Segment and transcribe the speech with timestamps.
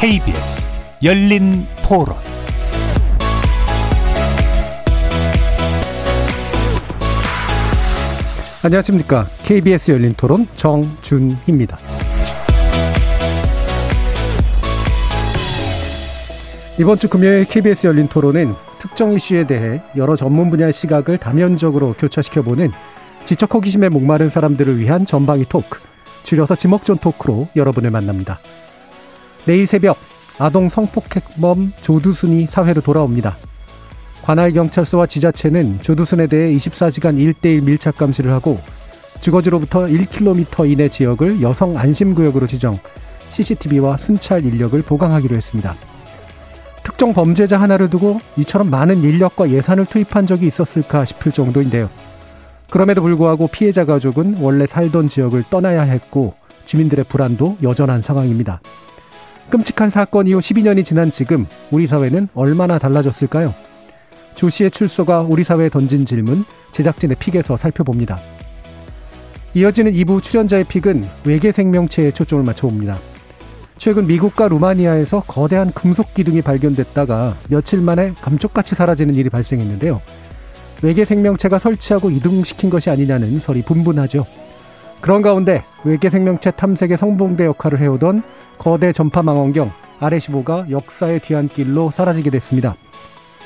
[0.00, 0.70] KBS
[1.02, 2.16] 열린 토론
[8.64, 9.26] 안녕하십니까.
[9.44, 11.76] KBS 열린 토론 정준희입니다.
[16.78, 22.70] 이번 주 금요일 KBS 열린 토론은 특정 이슈에 대해 여러 전문 분야의 시각을 다면적으로 교차시켜보는
[23.26, 25.78] 지적 호기심에 목마른 사람들을 위한 전방위 토크,
[26.22, 28.38] 줄여서 지목전 토크로 여러분을 만납니다.
[29.46, 29.96] 내일 새벽
[30.38, 33.36] 아동 성폭행범 조두순이 사회로 돌아옵니다.
[34.22, 38.60] 관할 경찰서와 지자체는 조두순에 대해 24시간 1대1 밀착 감시를 하고
[39.20, 42.78] 주거지로부터 1km 이내 지역을 여성 안심구역으로 지정,
[43.28, 45.74] CCTV와 순찰 인력을 보강하기로 했습니다.
[46.82, 51.88] 특정 범죄자 하나를 두고 이처럼 많은 인력과 예산을 투입한 적이 있었을까 싶을 정도인데요.
[52.70, 58.60] 그럼에도 불구하고 피해자 가족은 원래 살던 지역을 떠나야 했고 주민들의 불안도 여전한 상황입니다.
[59.50, 63.52] 끔찍한 사건 이후 12년이 지난 지금 우리 사회는 얼마나 달라졌을까요?
[64.34, 68.18] 조 씨의 출소가 우리 사회에 던진 질문 제작진의 픽에서 살펴봅니다.
[69.54, 72.96] 이어지는 2부 출연자의 픽은 외계 생명체에 초점을 맞춰봅니다.
[73.76, 80.00] 최근 미국과 루마니아에서 거대한 금속 기둥이 발견됐다가 며칠 만에 감쪽같이 사라지는 일이 발생했는데요.
[80.82, 84.24] 외계 생명체가 설치하고 이동시킨 것이 아니냐는 설이 분분하죠.
[85.00, 88.22] 그런 가운데 외계 생명체 탐색의 성봉대 역할을 해오던
[88.60, 92.76] 거대 전파 망원경 RS15가 역사의 뒤안길로 사라지게 됐습니다.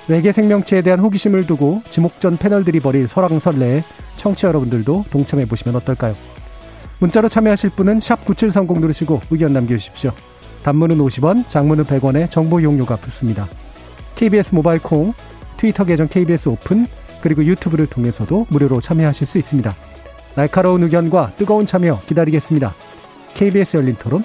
[0.08, 3.84] 외계 생명체에 대한 호기심을 두고 지목전 패널들이 벌일 설왕설래에
[4.16, 6.14] 청취자 여러분들도 동참해 보시면 어떨까요?
[6.98, 10.10] 문자로 참여하실 분은 9730 누르시고 의견 남겨주십시오.
[10.64, 13.46] 단문은 50원, 장문은 100원에 정보 이용료가 붙습니다.
[14.16, 15.12] KBS 모바일 콩,
[15.58, 16.86] 트위터 계정 KBS 오픈,
[17.22, 19.74] 그리고 유튜브를 통해서도 무료로 참여하실 수 있습니다.
[20.34, 22.74] 날카로운 의견과 뜨거운 참여 기다리겠습니다.
[23.34, 24.24] KBS 열린 토론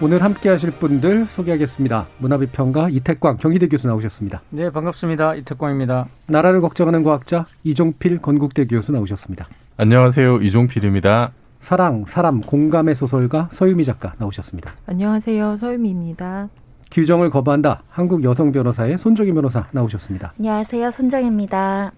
[0.00, 2.06] 오늘 함께 하실 분들 소개하겠습니다.
[2.18, 4.42] 문화비평가 이태광 경희대 교수 나오셨습니다.
[4.50, 5.34] 네, 반갑습니다.
[5.34, 6.06] 이태광입니다.
[6.28, 9.48] 나라를 걱정하는 과학자 이종필 건국대 교수 나오셨습니다.
[9.76, 10.36] 안녕하세요.
[10.36, 11.32] 이종필입니다.
[11.60, 14.72] 사랑, 사람, 공감의 소설가 서유미 작가 나오셨습니다.
[14.86, 15.56] 안녕하세요.
[15.56, 16.48] 서유미입니다.
[16.92, 17.82] 규정을 거부한다.
[17.88, 20.32] 한국 여성 변호사의 손정혜 변호사 나오셨습니다.
[20.38, 20.92] 안녕하세요.
[20.92, 21.90] 손정혜입니다.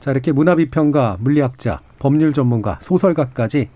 [0.00, 3.68] 자, 이렇게 문화비평가, 물리학자, 법률 전문가, 소설가까지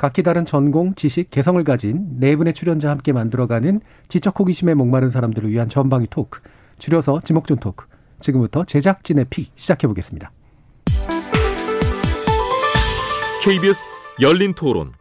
[0.00, 5.50] 각기 다른 전공, 지식, 개성을 가진 네 분의 출연자와 함께 만들어가는 지적 호기심에 목마른 사람들을
[5.50, 6.40] 위한 전방위 토크,
[6.78, 7.84] 줄여서 지목전 토크.
[8.18, 10.32] 지금부터 제작진의 pick 시작해 보겠습니다.
[13.44, 14.92] KBS 열린 토론.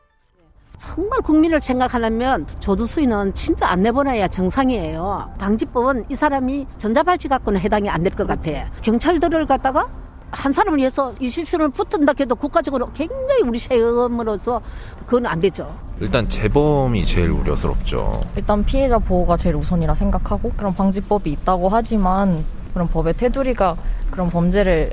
[0.78, 5.34] 정말 국민을 생각하려면 조두수인은 진짜 안 내보내야 정상이에요.
[5.40, 8.70] 방지법은 이 사람이 전자발찌 갖고는 해당이 안 될 것 같아.
[8.82, 9.88] 경찰들을 갖다가
[10.32, 14.62] 한 사람을 위해서 이 실수를 붙은다 해도 국가적으로 굉장히 우리 세금으로서
[15.06, 15.76] 그건 안 되죠.
[16.00, 18.22] 일단 재범이 제일 우려스럽죠.
[18.36, 23.76] 일단 피해자 보호가 제일 우선이라 생각하고 그런 방지법이 있다고 하지만 그런 법의 테두리가
[24.12, 24.92] 그런 범죄를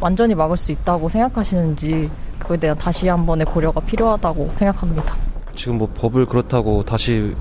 [0.00, 5.27] 완전히 막을 수 있다고 생각하시는지 그에 대한 다시 한 번의 고려가 필요하다고 생각합니다.
[5.58, 7.34] 지금 뭐 법을 그렇다고 다시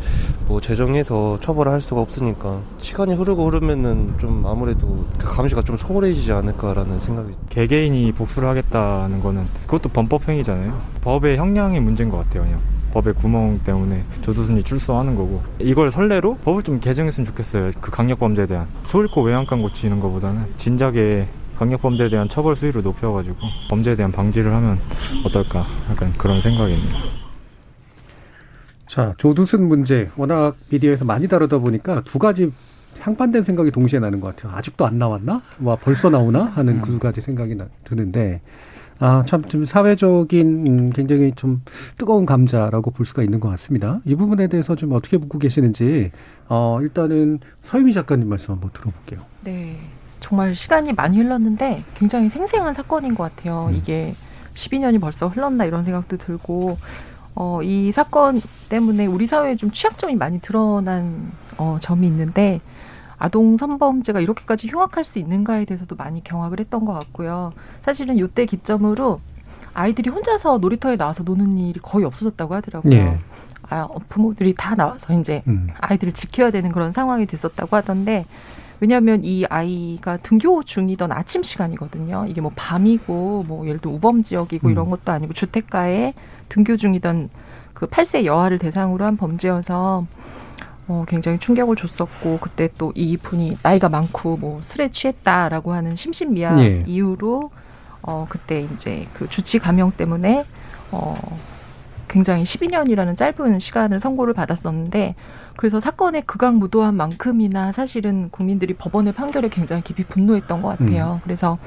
[0.48, 6.32] 뭐 제정해서 처벌을 할 수가 없으니까 시간이 흐르고 흐르면은 좀 아무래도 그 감시가 좀 소홀해지지
[6.32, 10.76] 않을까라는 생각이 개개인이 복수를 하겠다는 거는 그것도 범법행위잖아요.
[11.02, 12.60] 법의 형량의 문제인 것 같아요 그냥.
[12.92, 15.44] 법의 구멍 때문에 조두순이 출소하는 거고.
[15.60, 18.66] 이걸 선례로 법을 좀 개정했으면 좋겠어요 그 강력범죄에 대한.
[18.82, 21.28] 소잃고 외양간 고치는 것보다는 진작에
[21.60, 23.38] 강력범죄에 대한 처벌 수위를 높여가지고
[23.70, 24.80] 범죄에 대한 방지를 하면
[25.24, 27.27] 어떨까 약간 그런 생각입니다.
[28.88, 32.52] 자, 조두순 문제 워낙 미디어에서 많이 다루다 보니까 두 가지
[32.96, 34.58] 상반된 생각이 동시에 나는 것 같아요.
[34.58, 35.42] 아직도 안 나왔나?
[35.62, 36.46] 와 벌써 나오나?
[36.46, 38.42] 하는 그 가지 생각이 나, 드는데
[39.00, 41.62] 아, 참, 좀 사회적인, 음, 굉장히 좀
[41.98, 44.00] 뜨거운 감자라고 볼 수가 있는 것 같습니다.
[44.06, 46.12] 이 부분에 대해서 좀 어떻게 보고 계시는지,
[46.48, 49.20] 어, 일단은 서유미 작가님 말씀 한번 들어볼게요.
[49.44, 49.78] 네.
[50.20, 53.68] 정말 시간이 많이 흘렀는데 굉장히 생생한 사건인 것 같아요.
[53.70, 53.76] 음.
[53.76, 54.16] 이게
[54.56, 56.80] 12년이 벌써 흘렀나 이런 생각도 들고,
[57.40, 62.60] 어, 이 사건 때문에 우리 사회에 좀 취약점이 많이 드러난 어, 점이 있는데
[63.20, 67.54] 아동 성범죄가 이렇게까지 흉악할 수 있는가에 대해서도 많이 경악을 했던 것 같고요.
[67.84, 69.20] 사실은 이때 기점으로
[69.76, 72.94] 아이들이 혼자서 놀이터에 나와서 노는 일이 거의 없어졌다고 하더라고요.
[72.96, 73.20] 예.
[73.70, 75.68] 아, 부모들이 다 나와서 이제 음.
[75.80, 78.26] 아이들을 지켜야 되는 그런 상황이 됐었다고 하던데
[78.80, 82.26] 왜냐하면 이 아이가 등교 중이던 아침 시간이거든요.
[82.28, 84.72] 이게 뭐 밤이고 뭐 예를 들어 우범 지역이고 음.
[84.72, 86.14] 이런 것도 아니고 주택가에
[86.50, 87.30] 등교 중이던
[87.74, 90.06] 그 8세 여아를 대상으로 한 범죄여서
[90.88, 96.60] 어, 굉장히 충격을 줬었고 그때 또 이 분이 나이가 많고 뭐 술에 취했다라고 하는 심신미약
[96.60, 96.84] 예.
[96.88, 97.52] 이유로
[98.02, 100.46] 어 그때 이제 그 주치 감형 때문에
[100.92, 101.18] 어
[102.08, 105.16] 굉장히 12년이라는 짧은 시간을 선고를 받았었는데
[105.58, 111.20] 그래서 사건의 극악무도한 만큼이나 사실은 국민들이 법원의 판결에 굉장히 깊이 분노했던 것 같아요.
[111.24, 111.58] 그래서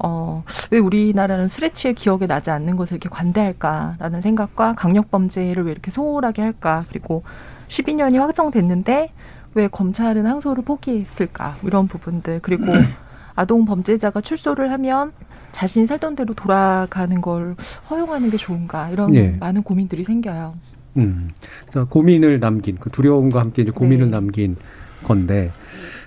[0.00, 5.90] 어, 왜 우리나라는 술에 취해 기억에 나지 않는 것을 이렇게 관대할까라는 생각과 강력범죄를 왜 이렇게
[5.90, 7.22] 소홀하게 할까 그리고
[7.68, 9.12] 12년이 확정됐는데
[9.54, 12.66] 왜 검찰은 항소를 포기했을까 이런 부분들 그리고
[13.34, 15.12] 아동 범죄자가 출소를 하면
[15.52, 17.56] 자신이 살던 대로 돌아가는 걸
[17.90, 19.30] 허용하는 게 좋은가 이런 예.
[19.40, 20.54] 많은 고민들이 생겨요.
[20.98, 21.30] 음.
[21.70, 24.10] 자, 고민을 남긴 그 두려움과 함께 이제 고민을 네.
[24.10, 24.56] 남긴
[25.04, 25.50] 건데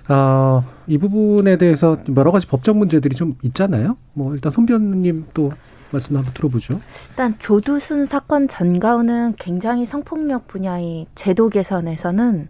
[0.08, 3.96] 아, 이 부분에 대해서 여러 가지 법적 문제들이 좀 있잖아요.
[4.12, 5.52] 뭐 일단 손 변호님 또
[5.92, 6.80] 말씀 한번 들어보죠.
[7.10, 12.48] 일단 조두순 사건 전가우는 굉장히 성폭력 분야의 제도 개선에서는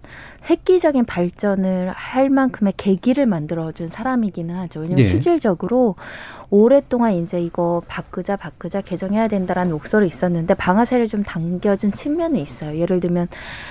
[0.51, 4.81] 획기적인 발전을 할 만큼의 계기를 만들어준 사람이기는 하죠.
[4.81, 5.09] 왜냐면 예.
[5.09, 5.95] 실질적으로
[6.51, 12.77] 오랫동안 이제 이거 바꾸자 바꾸자 개정해야 된다라는 목소리 있었는데 방아쇠를 좀 당겨준 측면이 있어요.
[12.79, 13.29] 예를 들면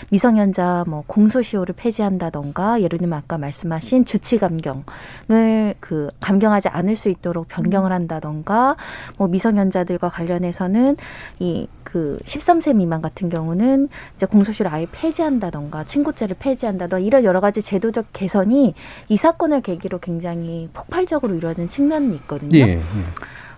[0.09, 7.50] 미성년자 뭐 공소시효를 폐지한다던가 예를 들면 아까 말씀하신 주치 감경을 그 감경하지 않을 수 있도록
[7.50, 8.77] 변경을 한다던가
[9.18, 10.98] 뭐 미성년 자들과 관련해서는
[11.40, 17.62] 이 그 13세 미만 같은 경우는 이제 공소시효를 아예 폐지한다던가 친구죄를 폐지한다던가 이런 여러 가지
[17.62, 18.74] 제도적 개선이
[19.10, 22.58] 이 사건을 계기로 굉장히 폭발적으로 이루어진 측면이 있거든요.
[22.58, 22.80] 예.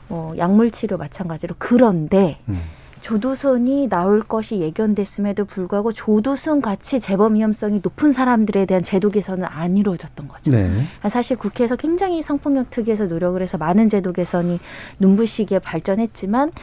[0.09, 2.61] 어, 약물 치료 마찬가지로 그런데 음.
[3.03, 9.75] 조두순이 나올 것이 예견됐음에도 불구하고 조두순 같이 재범 위험성이 높은 사람들에 대한 제도 개선은 안
[9.75, 10.51] 이루어졌던 거죠.
[10.51, 10.85] 네.
[11.09, 14.57] 사실 국회에서 굉장히 성폭력 특위에서 노력을 해서 많은 제도 개선이
[14.99, 16.53] 눈부시게 발전했지만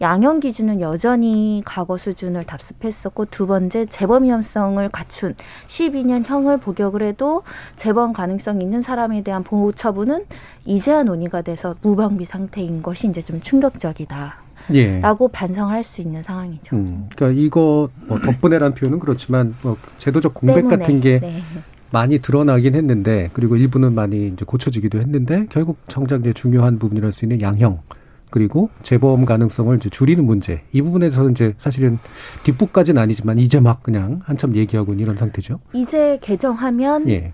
[0.00, 5.34] 양형 기준은 여전히 과거 수준을 답습했었고 두 번째 재범 위험성을 갖춘
[5.66, 7.42] 12년 형을 복역을 해도
[7.76, 10.24] 재범 가능성 있는 사람에 대한 보호 처분은
[10.64, 14.49] 이제야 논의가 돼서 무방비 상태인 것이 이제 좀 충격적이다.
[14.72, 15.00] 예.
[15.00, 16.76] 라고 반성을 할수 있는 상황이죠.
[16.76, 21.42] 음, 그러니까 이거 뭐 덕분에란 표현은 그렇지만 뭐 제도적 공백 때문에, 같은 게 네.
[21.90, 27.24] 많이 드러나긴 했는데 그리고 일부는 많이 이제 고쳐지기도 했는데 결국 정작 이제 중요한 부분이랄 수
[27.24, 27.80] 있는 양형
[28.30, 31.98] 그리고 재범 가능성을 이제 줄이는 문제 이 부분에서 이제 사실은
[32.44, 35.58] 뒷부까지는 아니지만 이제 막 그냥 한참 얘기하고 있는 이런 상태죠.
[35.72, 37.32] 이제 개정하면 예.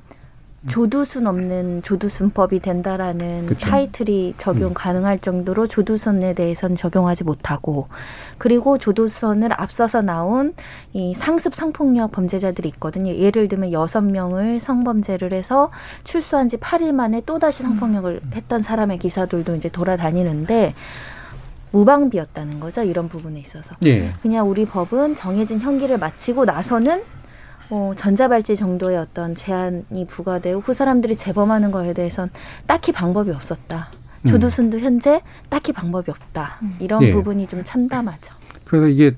[0.68, 3.68] 조두순 없는 조두순법이 된다라는 그쵸.
[3.68, 4.74] 타이틀이 적용 음.
[4.74, 7.88] 가능할 정도로 조두순에 대해서는 적용하지 못하고
[8.38, 10.54] 그리고 조두순을 앞서서 나온
[10.92, 13.14] 이 상습 성폭력 범죄자들이 있거든요.
[13.14, 15.70] 예를 들면 여섯 명을 성범죄를 해서
[16.04, 20.74] 출소한 지 8일 만에 또다시 성폭력을 했던 사람의 기사들도 이제 돌아다니는데
[21.72, 22.82] 무방비였다는 거죠.
[22.82, 23.74] 이런 부분에 있어서.
[23.84, 24.10] 예.
[24.22, 27.02] 그냥 우리 법은 정해진 형기를 마치고 나서는
[27.68, 32.30] 뭐 전자발찌 정도의 어떤 제한이 부과되고 그 사람들이 재범하는 거에 대해서는
[32.66, 33.88] 딱히 방법이 없었다.
[34.22, 34.28] 음.
[34.28, 36.60] 조두순도 현재 딱히 방법이 없다.
[36.80, 37.12] 이런 예.
[37.12, 38.34] 부분이 좀 참담하죠.
[38.64, 39.16] 그래서 이게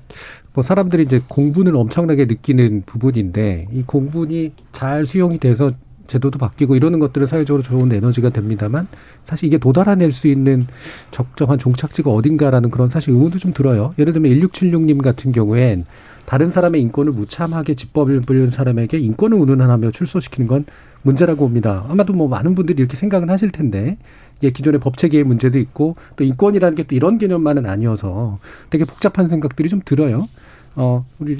[0.53, 5.71] 뭐 사람들이 이제 공분을 엄청나게 느끼는 부분인데 이 공분이 잘 수용이 돼서
[6.09, 8.87] 제도도 바뀌고 이러는 것들은 사회적으로 좋은 에너지가 됩니다만
[9.23, 10.67] 사실 이게 도달해낼 수 있는
[11.11, 13.93] 적정한 종착지가 어딘가라는 그런 사실 의문도 좀 들어요.
[13.97, 15.85] 예를 들면 1676님 같은 경우엔
[16.25, 20.65] 다른 사람의 인권을 무참하게 집법을 부리는 사람에게 인권을 운운하며 출소시키는 건
[21.01, 21.85] 문제라고 봅니다.
[21.87, 23.97] 아마도 뭐 많은 분들이 이렇게 생각은 하실 텐데
[24.39, 28.39] 이게 기존의 법 체계의 문제도 있고 또 인권이라는 게 또 이런 개념만은 아니어서
[28.69, 30.27] 되게 복잡한 생각들이 좀 들어요.
[30.75, 31.37] 어, 우리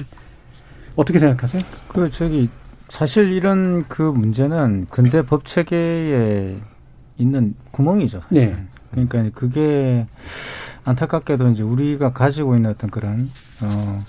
[0.96, 1.60] 어떻게 생각하세요?
[1.88, 2.48] 그 저기
[2.90, 6.56] 사실 이런 그 문제는 근대 법 체계에
[7.18, 8.20] 있는 구멍이죠.
[8.28, 8.52] 사실은.
[8.92, 9.06] 네.
[9.08, 10.06] 그러니까 그게
[10.84, 13.30] 안타깝게도 이제 우리가 가지고 있는 어떤 그런
[13.62, 14.02] 어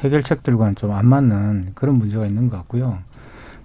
[0.00, 2.98] 해결책들과는 좀 안 맞는 그런 문제가 있는 것 같고요.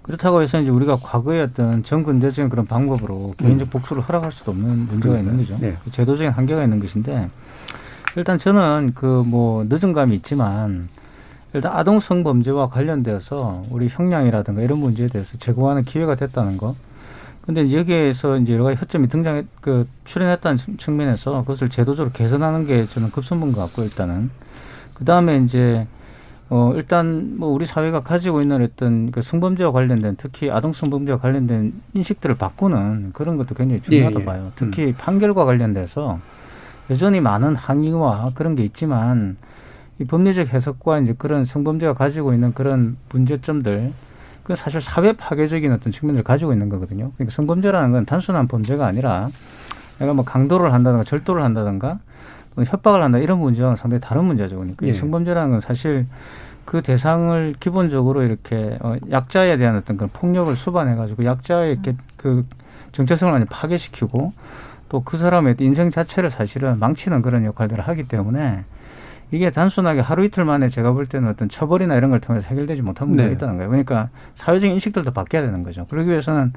[0.02, 5.18] 그렇다고 해서 이제 우리가 과거의 어떤 전근대적인 그런 방법으로 개인적 복수를 허락할 수도 없는 문제가
[5.18, 5.56] 있는 거죠.
[5.60, 5.76] 네.
[5.84, 7.30] 그 제도적인 한계가 있는 것인데
[8.16, 10.88] 일단 저는 그 뭐 늦은 감이 있지만
[11.52, 16.76] 일단 아동 성범죄와 관련되어서 우리 형량이라든가 이런 문제에 대해서 제고하는 기회가 됐다는 거.
[17.42, 22.86] 근데 여기에서 이제 여러 가지 허점이 등장했, 그, 출현했다는 측- 측면에서 그것을 제도적으로 개선하는 게
[22.86, 24.30] 저는 급선무인 것 같고, 일단은.
[24.94, 25.86] 그 다음에 이제,
[26.50, 31.72] 어, 일단 뭐 우리 사회가 가지고 있는 어떤 그 성범죄와 관련된 특히 아동 성범죄와 관련된
[31.94, 34.26] 인식들을 바꾸는 그런 것도 굉장히 중요하다고 예, 예.
[34.26, 34.52] 봐요.
[34.56, 36.18] 특히 판결과 관련돼서
[36.90, 39.36] 여전히 많은 항의와 그런 게 있지만
[40.00, 43.92] 이 법리적 해석과 이제 그런 성범죄가 가지고 있는 그런 문제점들
[44.42, 47.12] 그 사실 사회 파괴적인 어떤 측면을 가지고 있는 거거든요.
[47.14, 49.28] 그러니까 성범죄라는 건 단순한 범죄가 아니라
[49.98, 52.00] 내가 뭐 강도를 한다든가 절도를 한다든가
[52.56, 54.56] 협박을 한다 이런 문제와는 상당히 다른 문제죠.
[54.56, 54.90] 그러니까 예.
[54.90, 56.06] 이 성범죄라는 건 사실
[56.64, 62.46] 그 대상을 기본적으로 이렇게 어, 약자에 대한 어떤 그런 폭력을 수반해 가지고 약자의 이렇게 그
[62.92, 64.32] 정체성을 많이 파괴시키고
[64.88, 68.64] 또 그 사람의 인생 자체를 사실은 망치는 그런 역할들을 하기 때문에
[69.32, 73.08] 이게 단순하게 하루 이틀 만에 제가 볼 때는 어떤 처벌이나 이런 걸 통해서 해결되지 못한
[73.08, 73.34] 문제가 네.
[73.34, 73.68] 있다는 거예요.
[73.70, 75.86] 그러니까 사회적인 인식들도 바뀌어야 되는 거죠.
[75.88, 76.52] 그러기 위해서는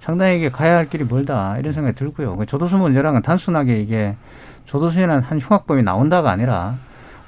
[0.00, 2.36] 상당히 이게 가야 할 길이 멀다 이런 생각이 들고요.
[2.36, 4.16] 그 조도수 문제랑은 단순하게 이게
[4.64, 6.74] 조도수에는 한 흉악범이 나온다가 아니라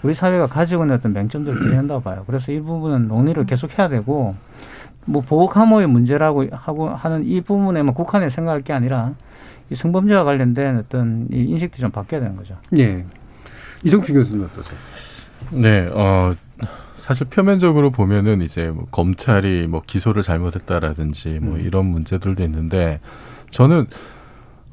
[0.02, 2.24] 우리 사회가 가지고 있는 어떤 맹점들을 드러낸다고 봐요.
[2.26, 4.34] 그래서 이 부분은 논의를 계속 해야 되고
[5.04, 9.12] 뭐 보복 함호의 문제라고 하고 하는 이 부분에만 국한에 생각할 게 아니라
[9.70, 12.56] 이 성범죄와 관련된 어떤 이 인식들이 좀 바뀌어야 되는 거죠.
[12.78, 13.04] 예.
[13.82, 14.78] 이종필 교수님 어떠세요?
[15.50, 16.34] 네, 어,
[16.96, 21.60] 사실 표면적으로 보면은 이제 뭐 검찰이 뭐 기소를 잘못했다라든지 뭐 음.
[21.60, 23.00] 이런 문제들도 있는데
[23.50, 23.86] 저는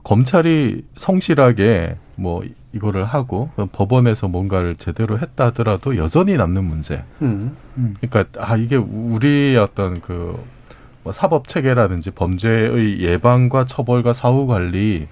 [0.03, 2.43] 검찰이 성실하게 뭐
[2.73, 7.03] 이거를 하고 법원에서 뭔가를 제대로 했다 하더라도 여전히 남는 문제.
[7.21, 7.55] 음.
[8.01, 15.07] 그러니까 아 이게 우리의 어떤 그뭐 사법 체계라든지 범죄의 예방과 처벌과 사후 관리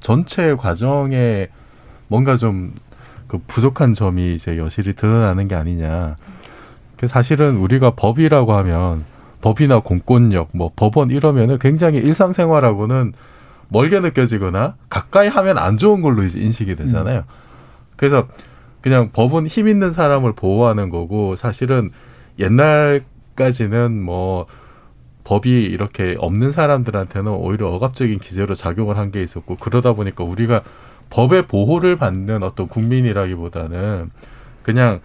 [0.00, 1.48] 전체 과정에
[2.08, 2.74] 뭔가 좀
[3.26, 6.16] 그 부족한 점이 이제 여실히 드러나는 게 아니냐.
[6.96, 9.04] 그 사실은 우리가 법이라고 하면
[9.40, 13.12] 법이나 공권력, 뭐 법원 이러면은 굉장히 일상생활하고는
[13.68, 17.24] 멀게 느껴지거나 가까이 하면 안 좋은 걸로 이제 인식이 되잖아요.
[17.96, 18.28] 그래서
[18.80, 21.90] 그냥 법은 힘 있는 사람을 보호하는 거고 사실은
[22.38, 24.46] 옛날까지는 뭐
[25.24, 30.62] 법이 이렇게 없는 사람들한테는 오히려 억압적인 기제로 작용을 한 게 있었고 그러다 보니까 우리가
[31.14, 34.10] 법의 보호를 받는 어떤 국민이라기보다는
[34.64, 35.00] 그냥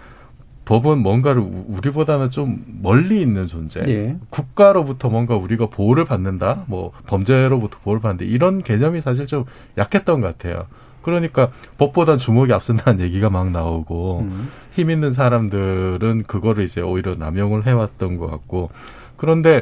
[0.65, 3.81] 법은 뭔가를 우- 우리보다는 좀 멀리 있는 존재.
[3.87, 4.15] 예.
[4.31, 9.45] 국가로부터 뭔가 우리가 보호를 받는다, 뭐 범죄로부터 보호를 받는다 이런 개념이 사실 좀
[9.77, 10.65] 약했던 것 같아요.
[11.03, 14.49] 그러니까 법보단 주먹이 앞선다는 얘기가 막 나오고 음.
[14.71, 18.71] 힘 있는 사람들은 그거를 이제 오히려 남용을 해왔던 것 같고
[19.15, 19.61] 그런데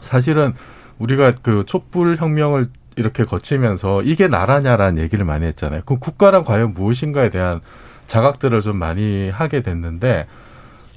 [0.00, 0.52] 사실은
[0.98, 5.82] 우리가 그 촛불 혁명을 이렇게 거치면서 이게 나라냐라는 얘기를 많이 했잖아요.
[5.84, 7.60] 그 국가란 과연 무엇인가에 대한
[8.06, 10.26] 자각들을 좀 많이 하게 됐는데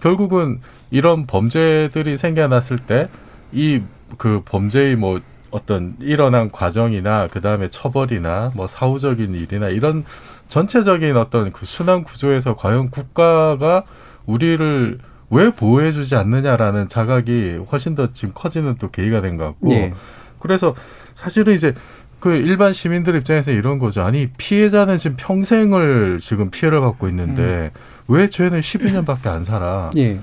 [0.01, 0.59] 결국은
[0.91, 3.09] 이런 범죄들이 생겨났을 때
[3.53, 3.81] 이
[4.17, 5.19] 그 범죄의 뭐
[5.51, 10.05] 어떤 일어난 과정이나 그 다음에 처벌이나 뭐 사후적인 일이나 이런
[10.47, 13.83] 전체적인 어떤 그 순환 구조에서 과연 국가가
[14.25, 14.99] 우리를
[15.29, 19.93] 왜 보호해주지 않느냐라는 자각이 훨씬 더 지금 커지는 또 계기가 된 것 같고 예.
[20.39, 20.73] 그래서
[21.17, 21.73] 사실은 이제
[22.19, 24.03] 그 일반 시민들 입장에서 이런 거죠.
[24.03, 27.71] 아니 피해자는 지금 평생을 지금 피해를 받고 있는데
[28.07, 29.89] 왜 죄는 12년밖에 안 살아?
[29.97, 30.19] 예.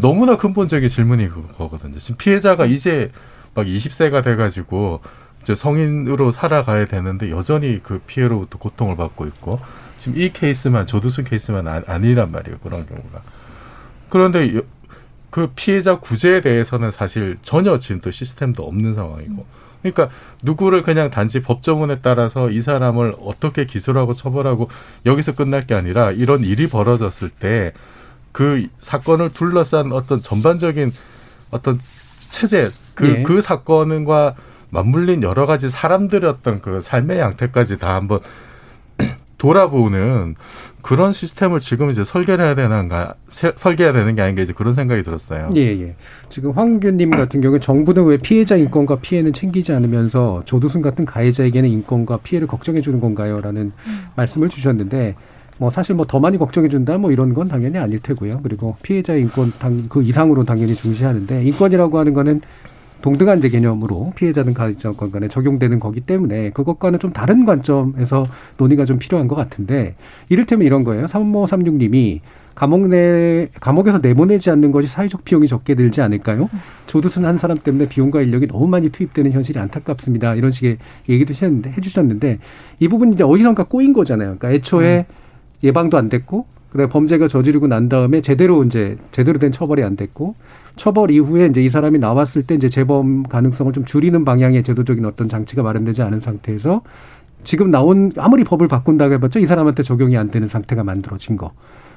[0.00, 1.98] 너무나 근본적인 질문이 그거거든요.
[1.98, 3.10] 지금 피해자가 이제
[3.54, 5.00] 막 20세가 돼가지고
[5.42, 9.58] 이제 성인으로 살아가야 되는데 여전히 그 피해로부터 고통을 받고 있고
[9.98, 12.58] 지금 이 케이스만 조두순 케이스만 아, 아니란 말이에요.
[12.62, 13.22] 그런 경우가.
[14.08, 14.62] 그런데 여-
[15.28, 19.59] 그 피해자 구제에 대해서는 사실 전혀 지금 또 시스템도 없는 상황이고.
[19.82, 20.10] 그러니까
[20.42, 24.68] 누구를 그냥 단지 법조문에 따라서 이 사람을 어떻게 기소하고 처벌하고
[25.06, 27.72] 여기서 끝날 게 아니라 이런 일이 벌어졌을 때
[28.32, 30.92] 그 사건을 둘러싼 어떤 전반적인
[31.50, 31.80] 어떤
[32.18, 33.22] 체제 그, 예.
[33.22, 34.36] 그 사건과
[34.70, 38.20] 맞물린 여러 가지 사람들의 어떤 그 삶의 양태까지 다 한번
[39.38, 40.36] 돌아보는
[40.82, 45.02] 그런 시스템을 지금 이제 설계를 해야 되는가, 세- 설계해야 되는 게 아닌가 이제 그런 생각이
[45.02, 45.50] 들었어요.
[45.56, 45.94] 예, 예.
[46.28, 52.18] 지금 황규님 같은 경우에 정부는 왜 피해자 인권과 피해는 챙기지 않으면서 조두순 같은 가해자에게는 인권과
[52.18, 53.40] 피해를 걱정해 주는 건가요?
[53.40, 53.72] 라는
[54.16, 55.14] 말씀을 주셨는데
[55.58, 58.40] 뭐 사실 뭐 더 많이 걱정해 준다 뭐 이런 건 당연히 아닐 테고요.
[58.42, 62.40] 그리고 피해자 인권 당, 그 이상으로 당연히 중시하는데 인권이라고 하는 거는
[63.02, 68.26] 동등한 이제 개념으로 피해자든 가해자건 간에 적용되는 거기 때문에 그것과는 좀 다른 관점에서
[68.56, 69.94] 논의가 좀 필요한 것 같은데
[70.28, 71.06] 이를테면 이런 거예요.
[71.06, 72.20] 3536님이
[72.54, 76.50] 감옥 내 감옥에서 내보내지 않는 것이 사회적 비용이 적게 들지 않을까요?
[76.86, 80.34] 조두순 한 사람 때문에 비용과 인력이 너무 많이 투입되는 현실이 안타깝습니다.
[80.34, 80.76] 이런 식의
[81.08, 82.38] 얘기도 하셨는데, 해주셨는데
[82.80, 84.36] 이 부분이 이제 어디선가 꼬인 거잖아요.
[84.36, 85.06] 그러니까 애초에
[85.62, 90.34] 예방도 안 됐고 그다음에 범죄가 저지르고 난 다음에 제대로 이제 제대로 된 처벌이 안 됐고
[90.76, 95.28] 처벌 이후에 이제 이 사람이 나왔을 때 이제 재범 가능성을 좀 줄이는 방향의 제도적인 어떤
[95.28, 96.82] 장치가 마련되지 않은 상태에서
[97.44, 101.52] 지금 나온 아무리 법을 바꾼다고 해봤자 이 사람한테 적용이 안 되는 상태가 만들어진 거.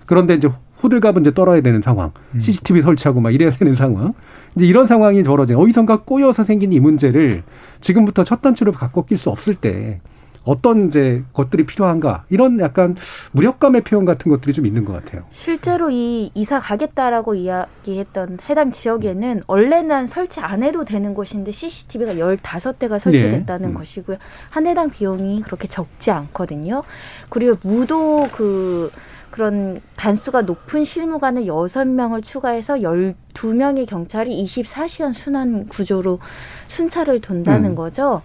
[0.05, 0.49] 그런데 이제
[0.81, 2.11] 호들갑은 이제 떨어야 되는 상황.
[2.39, 4.13] CCTV 설치하고 막 이래야 되는 상황.
[4.55, 7.43] 이제 이런 상황이 벌어진 어디선가 꼬여서 생긴 이 문제를
[7.81, 10.01] 지금부터 첫 단추를 바꿔 낄수 없을 때
[10.43, 12.95] 어떤 이제 것들이 필요한가 이런 약간
[13.31, 15.23] 무력감의 표현 같은 것들이 좀 있는 것 같아요.
[15.29, 22.99] 실제로 이 이사 가겠다라고 이야기했던 해당 지역에는 원래는 설치 안 해도 되는 곳인데 CCTV가 15대가
[22.99, 23.73] 설치됐다는 네.
[23.73, 24.17] 것이고요.
[24.49, 26.83] 한 해당 비용이 그렇게 적지 않거든요.
[27.29, 28.91] 그리고 무도 그
[29.33, 36.19] 그런 단수가 높은 실무관을 여섯 명을 추가해서 열두 명의 경찰이 24시간 순환 구조로
[36.67, 37.75] 순찰을 돈다는 음.
[37.75, 38.21] 거죠.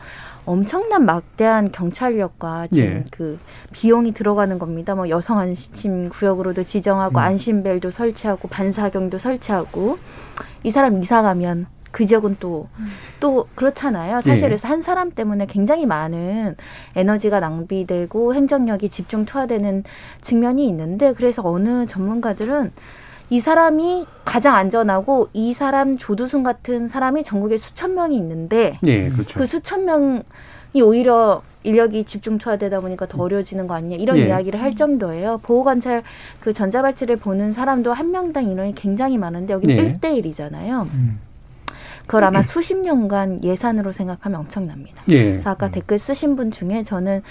[0.49, 3.05] 엄청난 막대한 경찰력과 지금 예.
[3.11, 3.39] 그
[3.73, 4.95] 비용이 들어가는 겁니다.
[4.95, 7.23] 뭐 여성 안심 구역으로도 지정하고 음.
[7.23, 9.99] 안심벨도 설치하고 반사경도 설치하고
[10.63, 14.23] 이 사람 이사 가면 그 지역은 또또 그렇잖아요.
[14.23, 14.49] 사실 예.
[14.49, 16.57] 그래서 한 사람 때문에 굉장히 많은
[16.97, 19.85] 에너지가 낭비되고 행정력이 집중 투하되는
[20.23, 22.73] 측면이 있는데 그래서 어느 전문가들은
[23.31, 29.39] 이 사람이 가장 안전하고 이 사람 조두순 같은 사람이 전국에 수천 명이 있는데 예, 그렇죠.
[29.39, 34.29] 그 수천 명이 오히려 인력이 집중 투하되다 보니까 더 어려워지는 거 아니냐 이런 예.
[34.29, 35.41] 이야기를 할 정도예요.
[35.43, 36.03] 보호관찰
[36.41, 39.81] 그 전자발찌를 보는 사람도 한 명당 인원이 굉장히 많은데 여기는 예.
[39.81, 40.89] 일 1대1이잖아요.
[42.07, 45.03] 그걸 아마 수십 년간 예산으로 생각하면 엄청납니다.
[45.09, 45.33] 예.
[45.33, 47.23] 그래서 아까 댓글 쓰신 분 중에 저는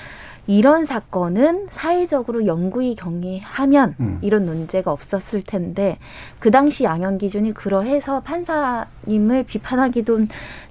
[0.47, 4.19] 이런 사건은 사회적으로 영구히 경위하면 음.
[4.21, 5.97] 이런 논제가 없었을 텐데
[6.39, 10.21] 그 당시 양형 기준이 그러해서 판사님을 비판하기도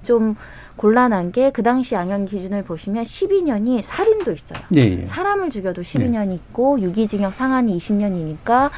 [0.03, 0.35] 좀
[0.75, 4.59] 곤란한 게 그 당시 양형 기준을 보시면 12년이 살인도 있어요.
[4.75, 5.05] 예, 예.
[5.07, 8.69] 사람을 죽여도 12년이 있고 유기징역 상한이 20년이니까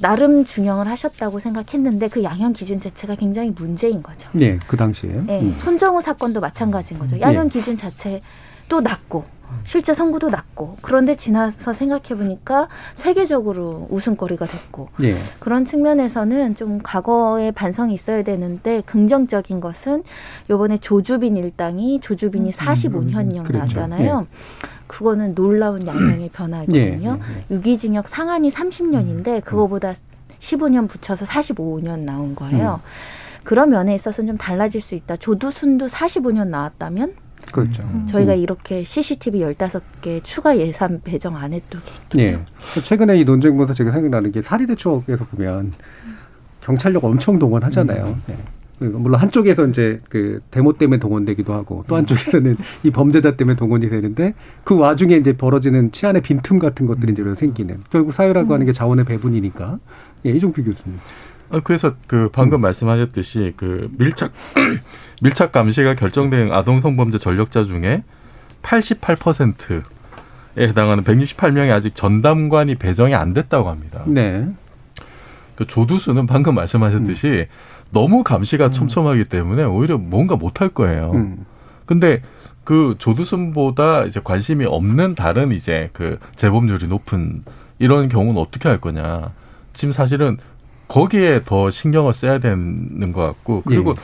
[0.00, 4.28] 나름 중형을 하셨다고 생각했는데 그 양형 기준 자체가 굉장히 문제인 거죠.
[4.40, 5.10] 예, 그 당시에.
[5.26, 5.56] 네, 음.
[5.60, 7.20] 손정우 사건도 마찬가지인 거죠.
[7.20, 9.24] 양형 기준 자체도 낮고
[9.64, 15.16] 실제 선고도 낮고 그런데 지나서 생각해 보니까 세계적으로 웃음거리가 됐고 예.
[15.38, 20.02] 그런 측면에서는 좀 과거의 반성이 있어야 되는데 긍정적인 것은
[20.50, 23.56] 요번에 조주빈 일당이 조주빈이 45년형 그랬죠.
[23.80, 24.26] 나왔잖아요.
[24.86, 27.18] 그거는 놀라운 양형의 변화거든요.
[27.20, 29.94] 예, 유기징역 상한이 30년인데 그거보다
[30.38, 32.80] 15년 붙여서 45년 나온 거예요.
[33.44, 35.16] 그런 면에 있어서는 좀 달라질 수 있다.
[35.16, 37.14] 조두순도 45년 나왔다면
[37.52, 37.84] 그렇죠.
[38.10, 42.38] 저희가 이렇게 CCTV 15개 추가 예산 배정 안 했던 게 예.
[42.82, 45.72] 최근에 이 논쟁 보면서 제가 생각나는 게 사리대 추억에서 보면
[46.62, 48.18] 경찰력 엄청 동원하잖아요.
[48.30, 48.36] 예.
[48.86, 54.34] 물론 한쪽에서 이제 그 데모 때문에 동원되기도 하고 또 한쪽에서는 이 범죄자 때문에 동원이 되는데
[54.64, 59.04] 그 와중에 이제 벌어지는 치안의 빈틈 같은 것들이 이제 생기는 결국 사회라고 하는 게 자원의
[59.04, 59.78] 배분이니까
[60.26, 60.98] 예, 이종필 교수님.
[61.52, 64.32] 어, 그래서 그 방금 말씀하셨듯이 그 밀착
[65.22, 68.02] 밀착 감시가 결정된 아동 성범죄 전력자 중에
[68.62, 69.82] 88%에
[70.56, 74.02] 해당하는 168명이 아직 전담관이 배정이 안 됐다고 합니다.
[74.06, 74.48] 네.
[75.54, 77.46] 그 조두수는 방금 말씀하셨듯이
[77.90, 81.12] 너무 감시가 촘촘하기 때문에 오히려 뭔가 못할 거예요.
[81.14, 81.44] 음.
[81.84, 82.22] 근데
[82.64, 87.44] 그 조두순보다 이제 관심이 없는 다른 이제 그 재범률이 높은
[87.78, 89.32] 이런 경우는 어떻게 할 거냐.
[89.74, 90.38] 지금 사실은
[90.92, 93.94] 거기에 더 신경을 써야 되는 것 같고 그리고 예.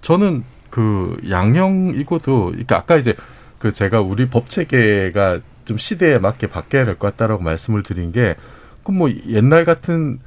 [0.00, 3.14] 저는 그 양형이고도 그러니까 아까 이제
[3.58, 9.10] 그 제가 우리 법 체계가 좀 시대에 맞게 바뀌어야 될 것 같다라고 말씀을 드린 게그뭐
[9.28, 10.18] 옛날 같은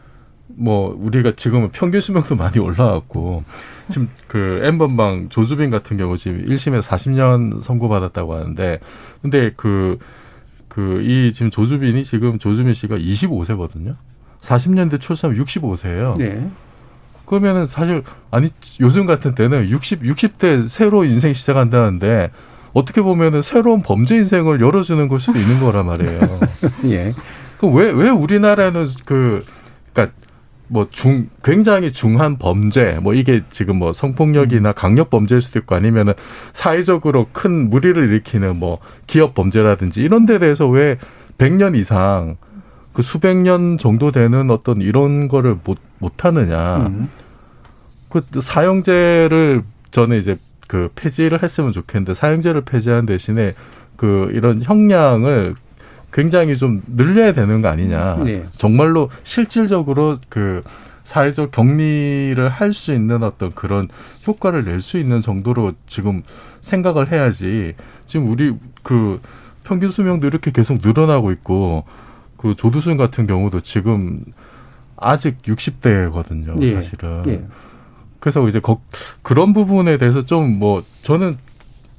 [0.47, 3.43] 뭐 우리가 지금은 평균 수명도 많이 올라왔고
[3.89, 8.80] 지금 그 N번방 조수빈 같은 경우 지금 1심에서 40년 선고받았다고 하는데
[9.21, 9.97] 근데 그
[10.69, 13.95] 그 이 지금 조수빈이 지금 조수빈 씨가 25세거든요.
[14.44, 16.18] 40년대 출생하면 65세예요.
[16.18, 16.48] 네.
[17.26, 18.50] 그러면은 사실 아니
[18.82, 22.32] 요즘 같은 때는 60 60대 새로 인생 시작한다는데
[22.74, 26.20] 어떻게 보면은 새로운 범죄 인생을 열어주는 걸 수도 있는 거란 말이에요.
[26.92, 27.14] 예.
[27.60, 29.46] 그왜왜 우리나라는 그
[29.94, 30.14] 그러니까
[30.68, 36.14] 뭐 중 굉장히 중한 범죄 뭐 이게 지금 뭐 성폭력이나 강력 범죄일 수도 있고 아니면은
[36.52, 40.98] 사회적으로 큰 무리를 일으키는 뭐 기업 범죄라든지 이런 데 대해서 왜
[41.38, 42.36] 100년 이상
[42.94, 46.88] 그 수백 년 정도 되는 어떤 이런 거를 못 못 하느냐.
[46.88, 47.08] 음.
[48.10, 53.54] 그 사형제를 저는 이제 그 폐지를 했으면 좋겠는데 사형제를 폐지하는 대신에
[53.96, 55.56] 그 이런 형량을
[56.12, 58.16] 굉장히 좀 늘려야 되는 거 아니냐.
[58.26, 58.46] 네.
[58.58, 60.62] 정말로 실질적으로 그
[61.06, 63.88] 사회적 격리를 할 수 있는 어떤 그런
[64.28, 66.22] 효과를 낼 수 있는 정도로 지금
[66.60, 67.76] 생각을 해야지.
[68.06, 68.54] 지금 우리
[68.84, 69.22] 그
[69.64, 71.86] 평균 수명도 이렇게 계속 늘어나고 있고
[72.44, 74.20] 그 조두순 같은 경우도 지금
[74.98, 76.74] 아직 60대거든요, 예.
[76.76, 77.24] 사실은.
[77.28, 77.42] 예.
[78.20, 78.82] 그래서 이제 거,
[79.22, 81.38] 그런 부분에 대해서 좀 뭐 저는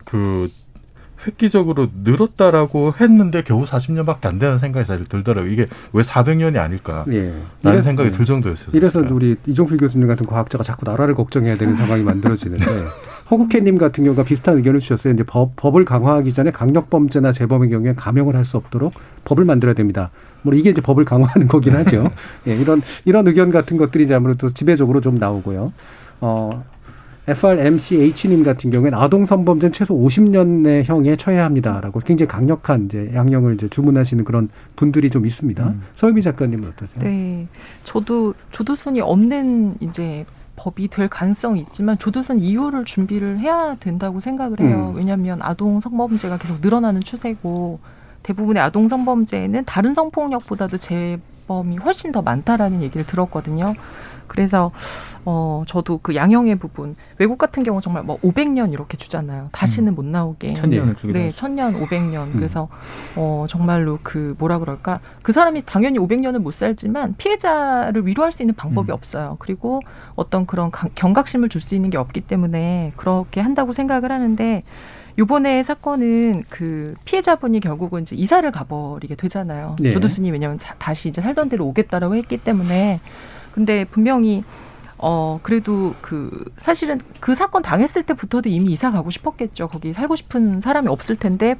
[0.04, 0.50] 그
[1.26, 5.50] 획기적으로 늘었다라고 했는데 겨우 40년밖에 안 되는 생각이 사실 들더라고요.
[5.52, 7.04] 이게 왜 400년이 아닐까?
[7.10, 7.32] 예.
[7.62, 8.70] 라는 생각이 들 정도였어요.
[8.74, 12.64] 이래서 우리 이종필 교수님 같은 과학자가 자꾸 나라를 걱정해야 되는 상황이 만들어지는데
[13.30, 15.14] 허국혜님 같은 경우가 비슷한 의견을 주셨어요.
[15.14, 18.92] 이제 법, 법을 강화하기 전에 강력범죄나 재범의 경우에 감형을 할 수 없도록
[19.24, 20.10] 법을 만들어야 됩니다.
[20.42, 22.10] 뭐 이게 이제 법을 강화하는 거긴 하죠.
[22.46, 25.72] 예, 이런 이런 의견 같은 것들이 이제 아무래도 지배적으로 좀 나오고요.
[26.20, 26.50] 어,
[27.26, 33.68] FRMCH님 같은 경우에는 아동 성범죄는 최소 50년의 형에 처해야 합니다라고 굉장히 강력한 이제 양형을 이제
[33.68, 35.64] 주문하시는 그런 분들이 좀 있습니다.
[35.64, 35.82] 음.
[35.96, 37.02] 서유미 작가님은 어떠세요?
[37.02, 37.46] 네,
[37.84, 44.92] 저도 조두순이 없는 이제 법이 될 가능성이 있지만 조두순 이후를 준비를 해야 된다고 생각을 해요.
[44.92, 44.98] 음.
[44.98, 47.80] 왜냐하면 아동 성범죄가 계속 늘어나는 추세고
[48.22, 53.74] 대부분의 아동 성범죄는 다른 성폭력보다도 재범이 훨씬 더 많다라는 얘기를 들었거든요.
[54.28, 54.70] 그래서
[55.24, 59.48] 어 저도 그 양형의 부분 외국 같은 경우 정말 뭐 500년 이렇게 주잖아요.
[59.52, 59.94] 다시는 음.
[59.94, 60.54] 못 나오게.
[60.54, 62.26] 천년을 주기도 네, 천년, 500년.
[62.26, 62.32] 음.
[62.34, 62.68] 그래서
[63.16, 65.00] 어 정말로 그 뭐라 그럴까?
[65.22, 68.94] 그 사람이 당연히 500년을 못 살지만 피해자를 위로할 수 있는 방법이 음.
[68.94, 69.36] 없어요.
[69.40, 69.80] 그리고
[70.14, 74.62] 어떤 그런 경각심을 줄 수 있는 게 없기 때문에 그렇게 한다고 생각을 하는데
[75.16, 79.76] 요번에 사건은 그 피해자분이 결국은 이제 이사를 가버리게 되잖아요.
[79.80, 79.92] 네.
[79.92, 83.00] 조두순이 왜냐하면 다시 이제 살던 데로 오겠다라고 했기 때문에
[83.54, 84.42] 근데 분명히
[84.98, 89.68] 어 그래도 그 사실은 그 사건 당했을 때부터도 이미 이사 가고 싶었겠죠.
[89.68, 91.56] 거기 살고 싶은 사람이 없을 텐데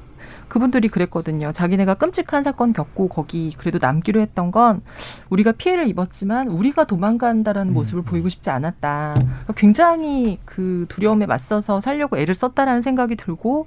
[0.48, 1.52] 그분들이 그랬거든요.
[1.52, 4.82] 자기네가 끔찍한 사건 겪고 거기 그래도 남기로 했던 건
[5.30, 7.74] 우리가 피해를 입었지만 우리가 도망간다라는 음.
[7.74, 9.14] 모습을 보이고 싶지 않았다.
[9.14, 13.66] 그러니까 굉장히 그 두려움에 맞서서 살려고 애를 썼다라는 생각이 들고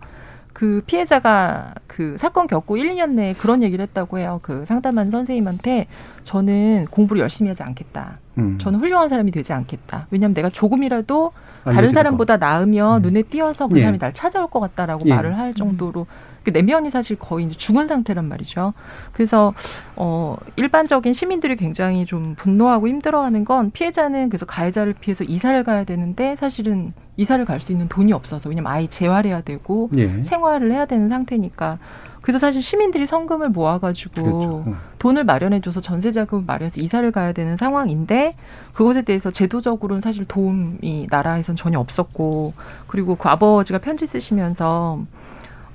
[0.53, 4.39] 그 피해자가 그 사건 겪고 1, 2년 내에 그런 얘기를 했다고 해요.
[4.41, 5.87] 그 상담한 선생님한테
[6.23, 8.19] 저는 공부를 열심히 하지 않겠다.
[8.37, 8.57] 음.
[8.57, 10.07] 저는 훌륭한 사람이 되지 않겠다.
[10.09, 11.31] 왜냐하면 내가 조금이라도
[11.73, 13.01] 다른 사람보다 나으면 음.
[13.03, 13.81] 눈에 띄어서 그 예.
[13.81, 15.13] 사람이 날 찾아올 것 같다라고 예.
[15.13, 16.07] 말을 할 정도로
[16.43, 18.73] 그 내면이 사실 거의 이제 죽은 상태란 말이죠.
[19.11, 19.53] 그래서
[19.97, 26.37] 어 일반적인 시민들이 굉장히 좀 분노하고 힘들어하는 건 피해자는 그래서 가해자를 피해서 이사를 가야 되는데
[26.37, 30.21] 사실은 이사를 갈 수 있는 돈이 없어서 왜냐면 아이 재활해야 되고 예.
[30.21, 31.79] 생활을 해야 되는 상태니까
[32.27, 34.63] 그래서 사실 시민들이 성금을 모아가지고 그렇죠.
[34.67, 34.75] 음.
[34.99, 38.35] 돈을 마련해줘서 전세 자금을 마련해서 이사를 가야 되는 상황인데
[38.73, 42.53] 그것에 대해서 제도적으로는 사실 도움이 나라에선 전혀 없었고
[42.87, 45.05] 그리고 그 아버지가 편지 쓰시면서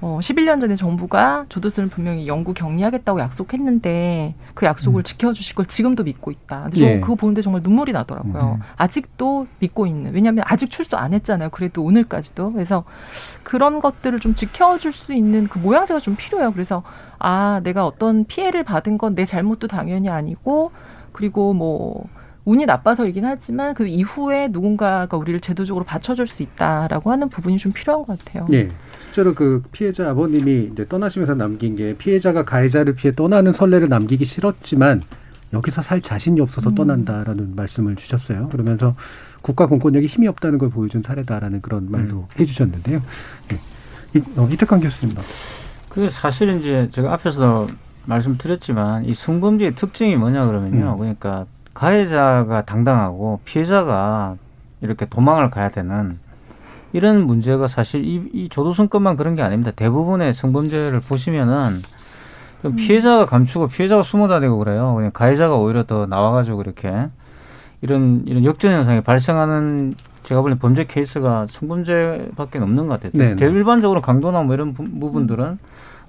[0.05, 5.03] 어, 11년 전에 정부가 조두순을 분명히 영구 격리하겠다고 약속했는데 그 약속을 음.
[5.05, 6.63] 지켜주실 걸 지금도 믿고 있다.
[6.65, 7.01] 근데 저 예.
[7.01, 8.59] 그거 보는데 정말 눈물이 나더라고요.
[8.59, 8.63] 음.
[8.77, 10.13] 아직도 믿고 있는.
[10.13, 11.51] 왜냐하면 아직 출소 안 했잖아요.
[11.51, 12.53] 그래도 오늘까지도.
[12.53, 12.83] 그래서
[13.45, 16.53] 그런 것들을 좀 지켜줄 수 있는 그 모양새가 좀 필요해요.
[16.53, 16.83] 그래서
[17.21, 20.73] 아 내가 어떤 피해를 받은 건 내 잘못도 당연히 아니고
[21.13, 22.09] 그리고 뭐
[22.45, 28.05] 운이 나빠서이긴 하지만 그 이후에 누군가가 우리를 제도적으로 받쳐줄 수 있다라고 하는 부분이 좀 필요한
[28.05, 28.47] 것 같아요.
[28.53, 28.69] 예.
[29.13, 35.03] 실제로 그 피해자 아버님이 이제 떠나시면서 남긴 게 피해자가 가해자를 피해 떠나는 선례를 남기기 싫었지만
[35.53, 36.75] 여기서 살 자신이 없어서 음.
[36.75, 38.49] 떠난다라는 말씀을 주셨어요.
[38.49, 38.97] 그러면서
[39.43, 42.41] 국가 공권력이 힘이 없다는 걸 보여준 사례다라는 그런 말도 음.
[42.41, 43.03] 해주셨는데요.
[43.53, 44.19] 예.
[44.19, 45.15] 이, 어, 이태강 교수님.
[45.91, 47.67] 그 사실 이제 제가 앞에서
[48.07, 50.95] 말씀드렸지만 이 성범죄의 특징이 뭐냐 그러면요.
[50.95, 50.99] 음.
[50.99, 51.45] 그러니까
[51.75, 54.37] 가해자가 당당하고 피해자가
[54.81, 56.19] 이렇게 도망을 가야 되는
[56.93, 59.71] 이런 문제가 사실 이, 이 조두순 것만 그런 게 아닙니다.
[59.71, 61.83] 대부분의 성범죄를 보시면은
[62.65, 62.77] 음.
[62.77, 64.95] 피해자가 감추고 피해자가 숨어 다니고 그래요.
[64.95, 67.09] 그냥 가해자가 오히려 더 나와가지고 이렇게
[67.81, 73.11] 이런 이런 역전 현상이 발생하는 제가 보는 범죄 케이스가 성범죄밖에 없는 것 같아요.
[73.15, 75.59] 네 일반적으로 강도나 뭐 이런 부분들은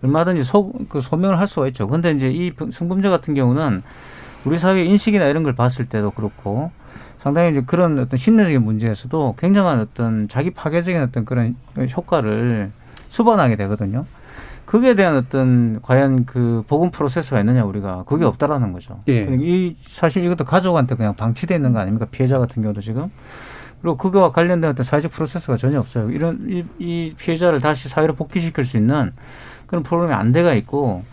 [0.04, 1.88] 얼마든지 소, 그 소명을 할 수가 있죠.
[1.88, 3.82] 근데 이제 이 성범죄 같은 경우는
[4.46, 6.72] 우리 사회 인식이나 이런 걸 봤을 때도 그렇고
[7.24, 11.56] 상당히 이제 그런 어떤 심리적인 문제에서도 굉장한 어떤 자기 파괴적인 어떤 그런
[11.96, 12.70] 효과를
[13.08, 14.04] 수반하게 되거든요.
[14.66, 19.00] 그에 대한 어떤 과연 그 복음 프로세스가 있느냐 우리가 그게 없다라는 거죠.
[19.08, 19.26] 예.
[19.40, 23.10] 이 사실 이것도 가족한테 그냥 방치돼 있는 거 아닙니까 피해자 같은 경우도 지금
[23.82, 26.12] 그리고 그거와 관련된 어떤 사회적 프로세스가 전혀 없어요.
[26.12, 29.14] 이런 이, 이 피해자를 다시 사회로 복귀시킬 수 있는
[29.68, 31.06] 그런 프로그램이 안 돼가 있고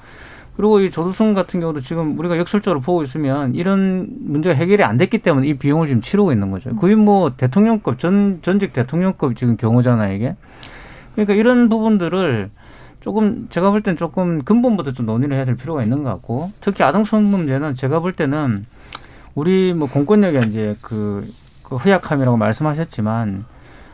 [0.56, 5.18] 그리고 이 조두순 같은 경우도 지금 우리가 역설적으로 보고 있으면 이런 문제가 해결이 안 됐기
[5.18, 6.74] 때문에 이 비용을 지금 치르고 있는 거죠.
[6.76, 10.36] 거의 뭐 대통령급 전 전직 대통령급 지금 경우잖아요 이게.
[11.14, 12.50] 그러니까 이런 부분들을
[13.00, 16.84] 조금 제가 볼 땐 조금 근본부터 좀 논의를 해야 될 필요가 있는 것 같고 특히
[16.84, 18.66] 아동성 문제는 제가 볼 때는
[19.34, 21.26] 우리 뭐 공권력의 이제 그,
[21.62, 23.44] 그 허약함이라고 말씀하셨지만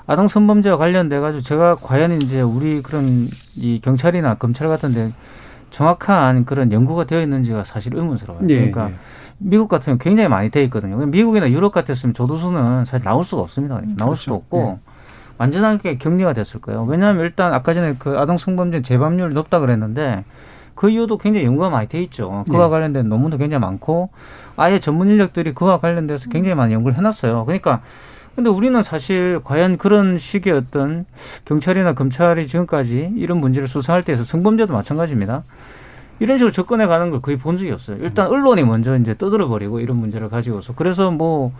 [0.08, 5.12] 아동 성범죄와 관련돼 가지고 제가 과연 이제 우리 그런 이 경찰이나 검찰 같은 데
[5.76, 8.48] 정확한 그런 연구가 되어 있는지가 사실 의문스러워요.
[8.48, 8.94] 예, 그러니까 예.
[9.36, 10.96] 미국 같은 경우 굉장히 많이 돼 있거든요.
[11.04, 13.76] 미국이나 유럽 같았으면 조두순은 사실 나올 수가 없습니다.
[13.76, 14.14] 음, 나올 그렇죠.
[14.14, 14.90] 수도 없고 예.
[15.36, 16.84] 완전하게 격리가 됐을 거예요.
[16.84, 20.24] 왜냐하면 일단 아까 전에 그 아동 성범죄 재범률이 높다 그랬는데
[20.74, 22.44] 그 이유도 굉장히 연구가 많이 돼 있죠.
[22.48, 22.70] 그와 네.
[22.70, 24.08] 관련된 논문도 굉장히 많고
[24.56, 27.44] 아예 전문 인력들이 그와 관련돼서 굉장히 많은 연구를 해놨어요.
[27.44, 27.82] 그러니까
[28.36, 31.06] 근데 우리는 사실 과연 그런 식의 어떤
[31.46, 35.42] 경찰이나 검찰이 지금까지 이런 문제를 수사할 때에서 성범죄도 마찬가지입니다.
[36.18, 37.96] 이런 식으로 접근해 가는 걸 거의 본 적이 없어요.
[38.00, 41.52] 일단 언론이 먼저 이제 떠들어 버리고 이런 문제를 가지고서 그래서 뭐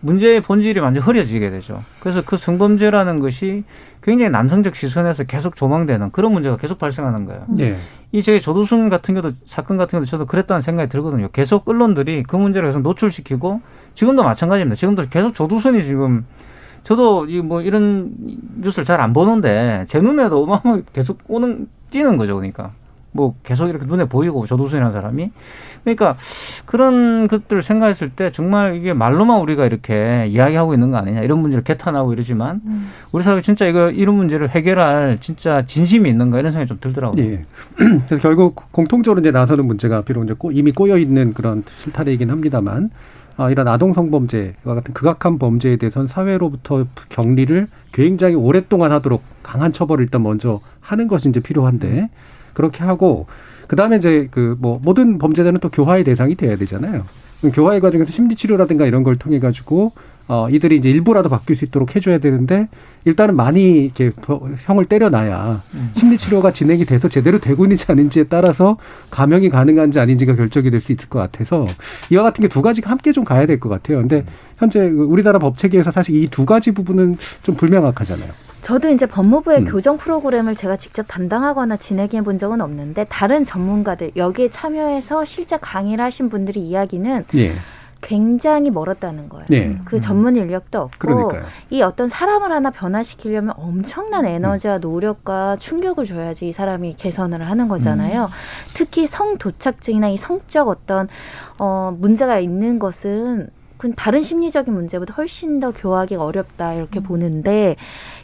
[0.00, 1.82] 문제의 본질이 완전 흐려지게 되죠.
[2.00, 3.64] 그래서 그 성범죄라는 것이
[4.02, 7.46] 굉장히 남성적 시선에서 계속 조망되는 그런 문제가 계속 발생하는 거예요.
[7.58, 7.76] 예.
[8.12, 11.28] 이 저희 조두순 같은 경우도 사건 같은 경우도 저도 그랬다는 생각이 들거든요.
[11.32, 13.62] 계속 언론들이 그 문제를 계속 노출시키고
[13.94, 14.74] 지금도 마찬가지입니다.
[14.76, 16.24] 지금도 계속 조두순이 지금
[16.82, 18.12] 저도 이 뭐 이런
[18.60, 22.34] 뉴스를 잘 안 보는데 제 눈에도 어마어마 계속 오는 띄는 거죠.
[22.36, 22.72] 그러니까
[23.12, 25.30] 뭐 계속 이렇게 눈에 보이고 조두순이라는 사람이
[25.84, 26.16] 그러니까
[26.66, 31.62] 그런 것들을 생각했을 때 정말 이게 말로만 우리가 이렇게 이야기하고 있는 거 아니냐 이런 문제를
[31.62, 32.60] 개탄하고 이러지만
[33.12, 37.22] 우리 사회 진짜 이거 이런 문제를 해결할 진짜 진심이 있는가 이런 생각이 좀 들더라고요.
[37.24, 37.44] 예.
[37.76, 42.90] 그래서 결국 공통적으로 이제 나서는 문제가 비록 이제 꼬- 이미 꼬여 있는 그런 실타래이긴 합니다만
[43.36, 50.04] 아, 이런 아동 성범죄와 같은 극악한 범죄에 대해서는 사회로부터 격리를 굉장히 오랫동안 하도록 강한 처벌을
[50.04, 52.10] 일단 먼저 하는 것이 이제 필요한데
[52.54, 53.26] 그렇게 하고
[53.66, 57.04] 그 다음에 이제 그 뭐 모든 범죄자는 또 교화의 대상이 돼야 되잖아요.
[57.52, 59.92] 교화의 과정에서 심리 치료라든가 이런 걸 통해 가지고
[60.26, 62.68] 어 이들이 이제 일부라도 바뀔 수 있도록 해줘야 되는데
[63.04, 65.60] 일단은 많이 이렇게 버- 형을 때려놔야
[65.92, 68.78] 심리 치료가 진행이 돼서 제대로 되고 있는지 아닌지에 따라서
[69.10, 71.66] 감형이 가능한지 아닌지가 결정이 될 수 있을 것 같아서
[72.10, 73.98] 이와 같은 게 두 가지가 함께 좀 가야 될 것 같아요.
[73.98, 74.24] 근데
[74.58, 78.30] 현재 그 우리나라 법 체계에서 사실 이 두 가지 부분은 좀 불명확하잖아요.
[78.62, 79.64] 저도 이제 법무부의 음.
[79.66, 86.02] 교정 프로그램을 제가 직접 담당하거나 진행해 본 적은 없는데 다른 전문가들 여기에 참여해서 실제 강의를
[86.02, 87.52] 하신 분들이 이야기는 예.
[88.04, 89.46] 굉장히 멀었다는 거예요.
[89.52, 89.78] 예.
[89.86, 91.42] 그 전문 인력도 없고 그러니까요.
[91.70, 98.28] 이 어떤 사람을 하나 변화시키려면 엄청난 에너지와 노력과 충격을 줘야지 이 사람이 개선을 하는 거잖아요.
[98.74, 101.08] 특히 성 도착증이나 이 성적 어떤
[101.58, 103.48] 어 문제가 있는 것은
[103.84, 107.76] 그 다른 심리적인 문제보다 훨씬 더 교화하기가 어렵다 이렇게 보는데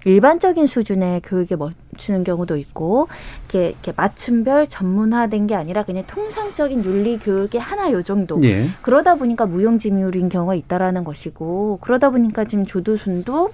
[0.06, 3.08] 일반적인 수준의 교육에 맞추는 경우도 있고
[3.42, 8.70] 이렇게, 이렇게 맞춤별 전문화된 게 아니라 그냥 통상적인 윤리 교육의 하나 요 정도 예.
[8.80, 13.50] 그러다 보니까 무용지물인 경우가 있다라는 것이고 그러다 보니까 지금 조두순도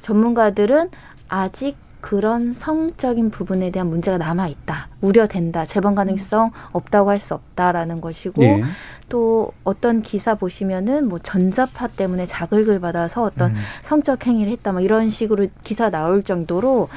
[0.00, 0.88] 전문가들은
[1.28, 8.00] 아직 그런 성적인 부분에 대한 문제가 남아 있다 우려된다 재번 가능성 없다고 할 수 없다라는
[8.02, 8.62] 것이고 예.
[9.08, 13.56] 또 어떤 기사 보시면은 뭐 전자파 때문에 자극을 받아서 어떤 음.
[13.82, 16.88] 성적 행위를 했다 막 이런 식으로 기사 나올 정도로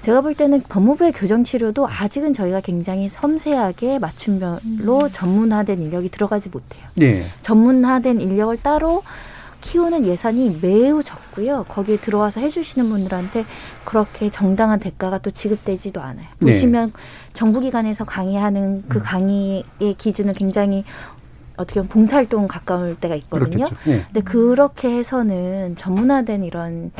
[0.00, 6.88] 제가 볼 때는 법무부의 교정 치료도 아직은 저희가 굉장히 섬세하게 맞춤별로 전문화된 인력이 들어가지 못해요.
[7.02, 7.26] 예.
[7.42, 9.02] 전문화된 인력을 따로
[9.60, 11.64] 키우는 예산이 매우 적고요.
[11.68, 13.44] 거기에 들어와서 해주시는 분들한테
[13.84, 16.26] 그렇게 정당한 대가가 또 지급되지도 않아요.
[16.38, 16.52] 네.
[16.52, 16.92] 보시면
[17.34, 19.64] 정부기관에서 강의하는 그 강의의
[19.98, 20.84] 기준은 굉장히
[21.60, 23.66] 어떻게 보면 봉사활동 가까울 때가 있거든요.
[23.86, 24.04] 예.
[24.06, 26.90] 근데 그렇게 해서는 전문화된 이런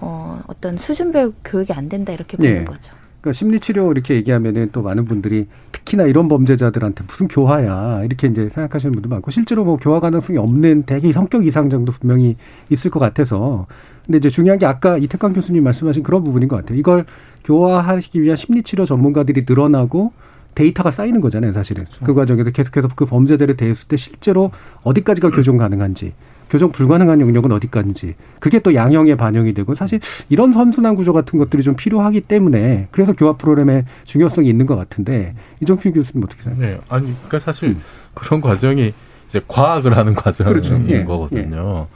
[0.00, 2.64] 어, 어떤 수준별 교육이 안 된다 이렇게 보는 예.
[2.64, 2.92] 거죠.
[3.20, 8.92] 그러니까 심리치료 이렇게 얘기하면은 또 많은 분들이 특히나 이런 범죄자들한테 무슨 교화야 이렇게 이제 생각하시는
[8.92, 12.36] 분도 많고 실제로 뭐 교화 가능성이 없는 대개 성격 이상 정도 분명히
[12.70, 13.66] 있을 것 같아서
[14.06, 16.78] 근데 이제 중요한 게 아까 이태강 교수님 말씀하신 그런 부분인 것 같아요.
[16.78, 17.04] 이걸
[17.44, 20.12] 교화하기 위한 심리치료 전문가들이 늘어나고
[20.58, 21.86] 데이터가 쌓이는 거잖아요, 사실은.
[22.02, 24.50] 그 과정에서 계속해서 그 범죄자를 대했을 때 실제로
[24.82, 26.14] 어디까지가 교정 가능한지,
[26.50, 31.62] 교정 불가능한 영역은 어디까지인지, 그게 또 양형에 반영이 되고, 사실 이런 선순환 구조 같은 것들이
[31.62, 36.76] 좀 필요하기 때문에, 그래서 교화 프로그램의 중요성이 있는 것 같은데, 이종필 교수님 어떻게 생각하세요?
[36.76, 37.76] 네, 아니 그러니까 사실
[38.14, 38.92] 그런 과정이
[39.28, 40.82] 이제 과학을 하는 과정인 그렇죠.
[40.88, 41.86] 예, 거거든요.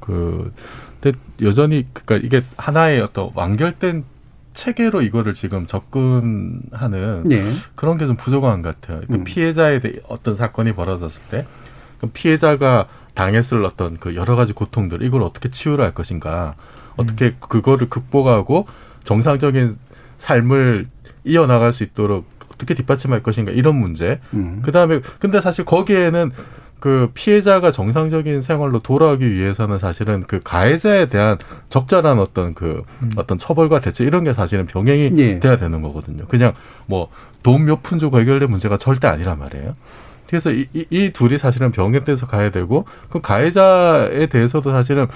[0.00, 0.54] 그
[1.00, 4.04] 근데 여전히 그러니까 이게 하나의 어떤 완결된
[4.56, 7.44] 체계로 이거를 지금 접근하는 예.
[7.76, 9.02] 그런 게 좀 부족한 것 같아요.
[9.06, 9.24] 그 음.
[9.24, 11.46] 피해자에 대해 어떤 사건이 벌어졌을 때,
[12.00, 16.54] 그 피해자가 당했을 어떤 그 여러 가지 고통들, 이걸 어떻게 치유를 할 것인가,
[16.96, 18.66] 어떻게 그거를 극복하고
[19.04, 19.76] 정상적인
[20.18, 20.86] 삶을
[21.24, 24.20] 이어나갈 수 있도록 어떻게 뒷받침할 것인가, 이런 문제.
[24.34, 24.62] 음.
[24.64, 26.32] 그 다음에, 근데 사실 거기에는
[26.80, 32.82] 그 피해자가 정상적인 생활로 돌아오기 위해서는 사실은 그 가해자에 대한 적절한 어떤 그
[33.16, 35.40] 어떤 처벌과 대책 이런 게 사실은 병행이 예.
[35.40, 36.26] 돼야 되는 거거든요.
[36.26, 36.52] 그냥
[36.86, 37.08] 뭐
[37.42, 39.76] 돈 몇 푼 주고 해결될 문제가 절대 아니란 말이에요.
[40.28, 45.06] 그래서 이, 이, 이 둘이 사실은 병행돼서 가야 되고 그 가해자에 대해서도 사실은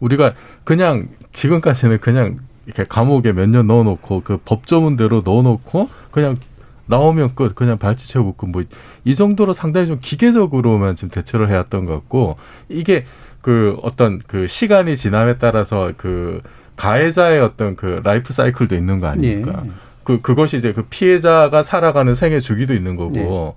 [0.00, 6.36] 우리가 그냥 지금까지는 그냥 이렇게 감옥에 몇 년 넣어놓고 그 법조문대로 넣어놓고 그냥
[6.86, 8.64] 나오면 끝 그냥 발찌 채우고 끝 뭐
[9.04, 12.36] 이 정도로 상당히 좀 기계적으로만 지금 대처를 해왔던 것 같고
[12.68, 13.04] 이게
[13.42, 16.40] 그 어떤 그 시간이 지남에 따라서 그
[16.76, 19.62] 가해자의 어떤 그 라이프 사이클도 있는 거 아닙니까?
[19.66, 19.70] 예.
[20.02, 23.12] 그 그것이 이제 그 피해자가 살아가는 생애 주기도 있는 거고.
[23.14, 23.54] 네.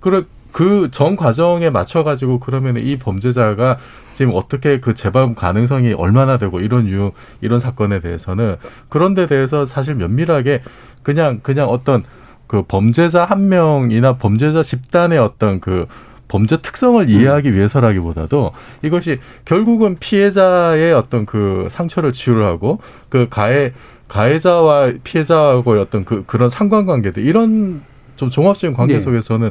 [0.00, 3.78] 그래 그 전 과정에 맞춰 가지고 그러면 이 범죄자가
[4.12, 8.56] 지금 어떻게 그 재발 가능성이 얼마나 되고 이런 유 이런 사건에 대해서는
[8.88, 10.62] 그런 데 대해서 사실 면밀하게
[11.02, 12.04] 그냥 그냥 어떤
[12.46, 15.86] 그 범죄자 한 명이나 범죄자 집단의 어떤 그
[16.28, 18.52] 범죄 특성을 이해하기 위해서라기보다도
[18.82, 23.72] 이것이 결국은 피해자의 어떤 그 상처를 치유를 하고 그 가해
[24.08, 27.82] 가해자와 피해자하고의 어떤 그 그런 상관관계들 이런
[28.16, 29.00] 좀 종합적인 관계 네.
[29.00, 29.50] 속에서는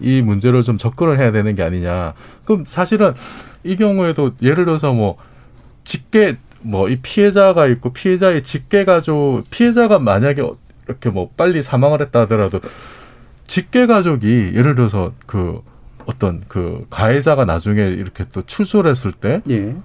[0.00, 2.14] 이 문제를 좀 접근을 해야 되는 게 아니냐.
[2.44, 3.14] 그럼 사실은
[3.64, 5.16] 이 경우에도 예를 들어서 뭐
[5.84, 10.42] 직계 뭐 이 피해자가 있고 피해자의 직계 가족 피해자가 만약에
[10.86, 12.60] 이렇게 뭐 빨리 사망을 했다 하더라도
[13.46, 15.60] 직계 가족이 예를 들어서 그
[16.06, 19.76] 어떤 그 가해자가 나중에 이렇게 또 출소를 했을 때 예.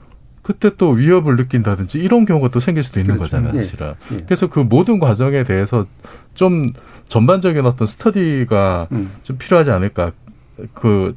[0.42, 3.36] 그때 또 위협을 느낀다든지 이런 경우가 또 생길 수도 있는 그렇죠.
[3.38, 3.64] 거잖아요, 예.
[3.64, 3.94] 사실은.
[4.14, 4.16] 예.
[4.24, 5.86] 그래서 그 모든 과정에 대해서
[6.34, 6.72] 좀
[7.08, 9.12] 전반적인 어떤 스터디가 음.
[9.24, 10.12] 좀 필요하지 않을까.
[10.74, 11.16] 그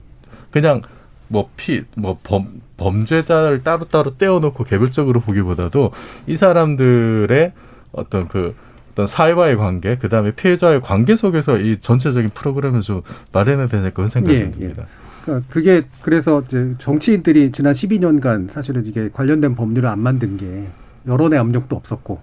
[0.51, 0.83] 그냥
[1.29, 5.93] 뭐 피 뭐 범 범죄자를 따로따로 떼어놓고 개별적으로 보기보다도
[6.27, 7.53] 이 사람들의
[7.93, 8.55] 어떤 그
[8.91, 14.09] 어떤 사회와의 관계, 그 다음에 피해자의 관계 속에서 이 전체적인 프로그램을 좀 마련해야 되지 그런
[14.09, 14.87] 생각이 예, 듭니다.
[15.25, 20.67] 그러니까 그게 그래서 이제 정치인들이 지난 12년간 사실은 이게 관련된 법률을 안 만든 게
[21.07, 22.21] 여론의 압력도 없었고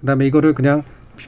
[0.00, 0.82] 그 다음에 이거를 그냥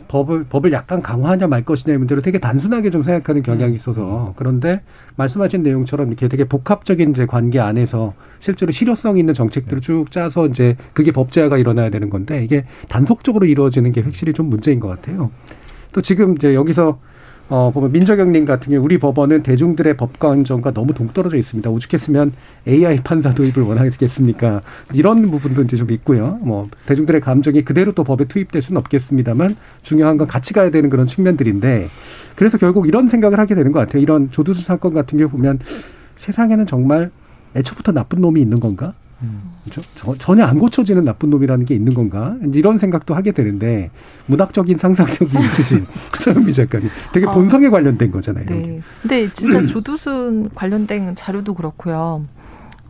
[0.09, 4.33] 법을 법을 약간 강화하냐 말 것이냐의 문제로 되게 단순하게 좀 생각하는 경향이 있어서.
[4.37, 4.83] 그런데
[5.17, 10.77] 말씀하신 내용처럼 이렇게 되게 복합적인 이제 관계 안에서 실제로 실효성 있는 정책들을 쭉 짜서 이제
[10.93, 15.31] 그게 법제화가 일어나야 되는 건데 이게 단속적으로 이루어지는 게 확실히 좀 문제인 것 같아요.
[15.93, 16.99] 또 지금 이제 여기서
[17.51, 21.69] 어, 보면 민정영님 같은 경우 우리 법원은 대중들의 법관점과 너무 동떨어져 있습니다.
[21.69, 22.33] 오죽했으면
[22.69, 24.61] AI 판사 도입을 원하겠습니까?
[24.93, 26.39] 이런 부분도 이제 좀 있고요.
[26.43, 31.07] 뭐 대중들의 감정이 그대로 또 법에 투입될 수는 없겠습니다만 중요한 건 같이 가야 되는 그런
[31.07, 31.89] 측면들인데
[32.37, 34.01] 그래서 결국 이런 생각을 하게 되는 것 같아요.
[34.01, 35.59] 이런 조두순 사건 같은 경우 보면
[36.19, 37.11] 세상에는 정말
[37.57, 38.95] 애초부터 나쁜 놈이 있는 건가?
[39.71, 42.37] 저, 저- 전혀 안 고쳐지는 나쁜 놈이라는 게 있는 건가?
[42.55, 43.91] 이런 생각도 하게 되는데
[44.27, 45.87] 문학적인 상상력이 있으신
[46.21, 47.31] 서영미 작가님 되게 아.
[47.33, 48.47] 본성에 관련된 거잖아요.
[48.47, 48.81] 네.
[49.03, 52.25] 근데 진짜 조두순 관련된 자료도 그렇고요.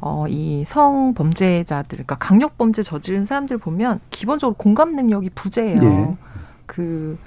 [0.03, 5.83] 어, 이 성범죄자들, 그러니까 강력범죄 저지른 사람들 보면 기본적으로 공감 능력이 부재예요.
[5.83, 6.17] 예.
[6.65, 7.19] 그,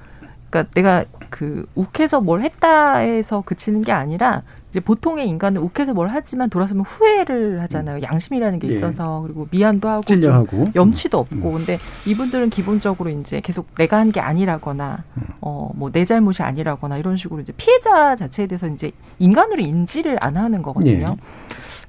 [0.54, 6.10] 그러니까 내가 그 욱해서 뭘 했다 해서 그치는 게 아니라 이제 보통의 인간은 욱해서 뭘
[6.12, 8.04] 하지만 돌아서면 후회를 하잖아요.
[8.04, 8.74] 양심이라는 게 예.
[8.74, 10.70] 있어서 그리고 미안도 하고 좀 찔려하고.
[10.76, 11.54] 염치도 없고 음.
[11.58, 15.24] 근데 이분들은 기본적으로 이제 계속 내가 한 게 아니라거나 음.
[15.42, 20.62] 어뭐 내 잘못이 아니라거나 이런 식으로 이제 피해자 자체에 대해서 이제 인간으로 인지를 안 하는
[20.62, 21.06] 거거든요.
[21.10, 21.16] 예.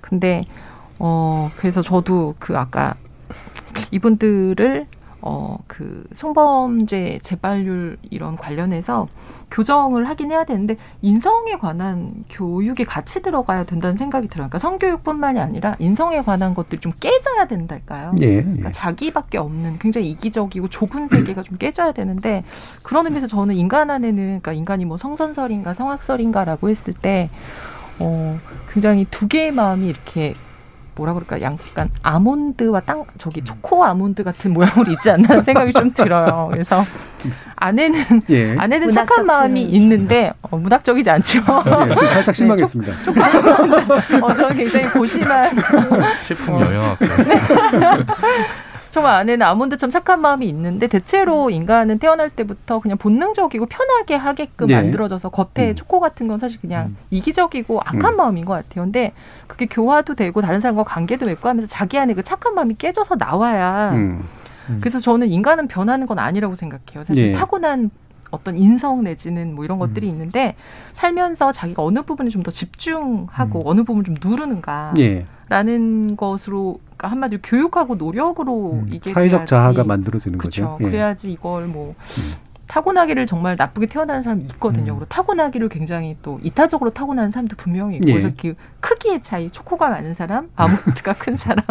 [0.00, 0.42] 근데
[0.98, 2.94] 어 그래서 저도 그 아까
[3.90, 4.86] 이분들을
[5.26, 9.08] 어 그 성범죄 재발률 이런 관련해서
[9.50, 14.48] 교정을 하긴 해야 되는데 인성에 관한 교육이 같이 들어가야 된다는 생각이 들어요.
[14.48, 18.14] 그러니까 성교육뿐만이 아니라 인성에 관한 것들이 좀 깨져야 된달까요?
[18.20, 18.42] 예, 예.
[18.42, 22.44] 그러니까 자기밖에 없는 굉장히 이기적이고 좁은 세계가 좀 깨져야 되는데
[22.82, 27.30] 그런 의미에서 저는 인간 안에는 그러니까 인간이 뭐 성선설인가 성악설인가라고 했을 때
[27.98, 28.38] 어,
[28.72, 30.34] 굉장히 두 개의 마음이 이렇게
[30.96, 36.48] 뭐라 그럴까 약간 아몬드와 땅 저기 초코 아몬드 같은 모양으로 있지 않나 생각이 좀 들어요.
[36.52, 36.84] 그래서
[37.56, 38.54] 안에는 예.
[38.58, 39.62] 안에는 착한 마음이.
[39.62, 41.38] 있는데 어, 문학적이지 않죠.
[41.40, 42.92] 예, 좀 살짝 실망했습니다.
[44.22, 45.50] 어, 저는 굉장히 고심한
[46.22, 47.06] 식품 영양학과.
[48.94, 54.76] 정말 안에는 아몬드처럼 착한 마음이 있는데 대체로 인간은 태어날 때부터 그냥 본능적이고 편하게 하게끔 네.
[54.76, 55.74] 만들어져서 겉에 음.
[55.74, 58.16] 초코 같은 건 사실 그냥 이기적이고 악한 음.
[58.16, 58.84] 마음인 것 같아요.
[58.84, 59.12] 근데
[59.48, 63.90] 그게 교화도 되고 다른 사람과 관계도 맺고 하면서 자기 안에 그 착한 마음이 깨져서 나와야
[63.94, 64.22] 음.
[64.80, 67.02] 그래서 저는 인간은 변하는 건 아니라고 생각해요.
[67.02, 67.32] 사실 예.
[67.32, 67.90] 타고난
[68.30, 70.54] 어떤 인성 내지는 뭐 이런 것들이 있는데
[70.92, 75.26] 살면서 자기가 어느 부분에 좀 더 집중하고 어느 부분을 좀 누르는가 예.
[75.48, 79.46] 라는 것으로 그러니까 한마디로 교육하고 노력으로 이게 사회적.
[79.46, 80.62] 자아가 만들어지는 그렇죠.
[80.62, 80.78] 거죠.
[80.80, 80.84] 예.
[80.90, 81.94] 그래야지 이걸 뭐
[82.66, 84.92] 타고나기를 정말 나쁘게 태어나는 사람이 있거든요.
[84.92, 84.98] 음.
[84.98, 88.12] 그리고 타고나기를 굉장히 또 이타적으로 타고나는 사람도 분명히 있고 예.
[88.14, 91.62] 그래서 그 크기의 차이, 초코가 많은 사람, 아몬드가 큰 사람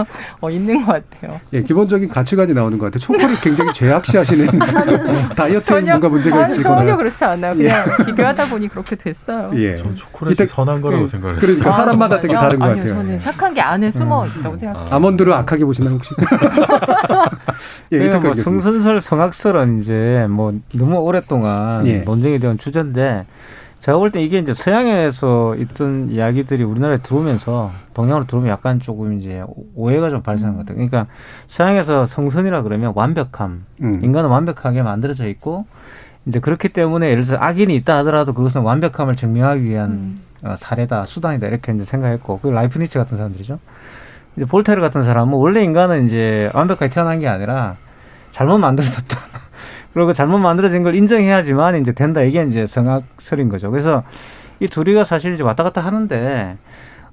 [0.41, 1.39] 어, 있는 것 같아요.
[1.53, 2.99] 예, 기본적인 가치관이 나오는 것 같아요.
[2.99, 4.47] 초콜릿 굉장히 제약시하시는
[5.35, 6.77] 다이어트에 뭔가 문제가 아니, 있으거나.
[6.77, 7.55] 전혀 그렇지 않아요.
[7.55, 9.51] 그냥 비교하다 보니 그렇게 됐어요.
[9.55, 9.75] 예.
[9.77, 11.39] 전 초콜릿이 선한 거라고 생각했어요.
[11.39, 12.41] 그러니까 아, 사람마다 되게 정말요?
[12.47, 12.95] 다른 것 아니요, 같아요.
[12.95, 13.19] 저는 예.
[13.19, 14.87] 착한 게 안에 숨어 있다고 생각해요.
[14.93, 16.11] 아몬드를 악하게 보시나요 혹시?
[17.91, 21.99] 예, 그러니까 뭐 성선설, 성악설은 이제 뭐 너무 오랫동안 예.
[21.99, 23.25] 논쟁이 되는 주제인데
[23.83, 29.43] 제가 볼 때 이게 이제 서양에서 있던 이야기들이 우리나라에 들어오면서 동양으로 들어오면 약간 조금 이제
[29.75, 30.75] 오해가 좀 발생한 것 같아요.
[30.75, 31.11] 그러니까
[31.47, 33.99] 서양에서 성선이라 그러면 완벽함, 음.
[34.01, 35.65] 인간은 완벽하게 만들어져 있고
[36.25, 40.21] 이제 그렇기 때문에 예를 들어 서 악인이 있다 하더라도 그것은 완벽함을 증명하기 위한 음.
[40.43, 43.59] 어, 사례다, 수단이다 이렇게 이제 생각했고 그 라이프니츠 같은 사람들이죠.
[44.37, 47.75] 이제 볼테르 같은 사람은 원래 인간은 이제 완벽하게 태어난 게 아니라
[48.31, 49.17] 잘못 만들어졌다.
[49.93, 52.21] 그리고 잘못 만들어진 걸 인정해야지만 이제 된다.
[52.21, 53.69] 이게 이제 성악설인 거죠.
[53.69, 54.03] 그래서
[54.59, 56.57] 이 둘이가 사실 이제 왔다 갔다 하는데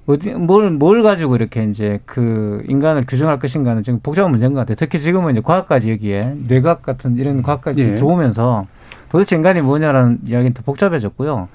[0.07, 4.75] 어디 뭘뭘 가지고 이렇게 이제 그 인간을 규정할 것인가는 지금 복잡한 문제인 것 같아요.
[4.75, 7.95] 특히 지금은 이제 과학까지 여기에 뇌과학 같은 이런 과학까지 예.
[7.95, 8.63] 들어오면서
[9.09, 11.49] 도대체 인간이 뭐냐라는 이야기는 더 복잡해졌고요.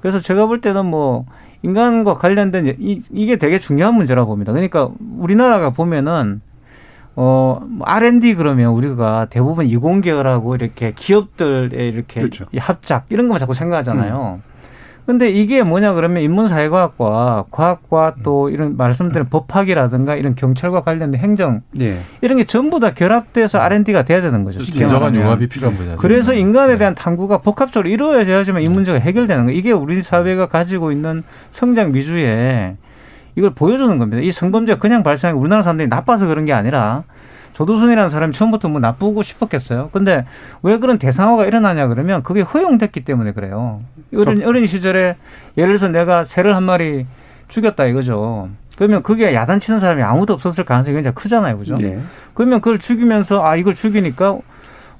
[0.00, 1.24] 그래서 제가 볼 때는 뭐
[1.62, 4.52] 인간과 관련된 이, 이게 되게 중요한 문제라고 봅니다.
[4.52, 6.40] 그러니까 우리나라가 보면은
[7.18, 12.44] 어뭐 R&D 그러면 우리가 대부분 이공계열하고 이렇게 기업들의 이렇게 그렇죠.
[12.52, 14.40] 이 합작 이런 것만 자꾸 생각하잖아요.
[15.04, 21.98] 근데 이게 뭐냐 그러면 인문사회과학과 과학과 또 이런 말씀드린 법학이라든가 이런 경찰과 관련된 행정 예.
[22.20, 24.60] 이런 게 전부 다 결합돼서 R&D가 돼야 되는 거죠.
[24.60, 25.12] 쉽게 진정한.
[25.14, 25.96] 융합이 필요한 분야죠.
[25.96, 26.38] 그래서 네.
[26.38, 29.58] 인간에 대한 탐구가 복합적으로 이루어져야지만 이 문제가 해결되는 거예요.
[29.58, 32.76] 이게 우리 사회가 가지고 있는 성장 미주에
[33.38, 34.20] 이걸 보여주는 겁니다.
[34.20, 37.04] 이 성범죄가 그냥 발생하고 우리나라 사람들이 나빠서 그런 게 아니라
[37.52, 39.90] 조두순이라는 사람이 처음부터 뭐 나쁘고 싶었겠어요.
[39.92, 40.24] 근데
[40.62, 43.80] 왜 그런 대상화가 일어나냐 그러면 그게 허용됐기 때문에 그래요.
[44.16, 45.16] 어린, 어린 시절에
[45.56, 47.06] 예를 들어서 내가 새를 한 마리
[47.46, 48.48] 죽였다 이거죠.
[48.76, 51.58] 그러면 그게 야단치는 사람이 아무도 없었을 가능성이 굉장히 크잖아요.
[51.58, 51.76] 그죠?
[51.80, 52.00] 예.
[52.34, 54.38] 그러면 그걸 죽이면서 아 이걸 죽이니까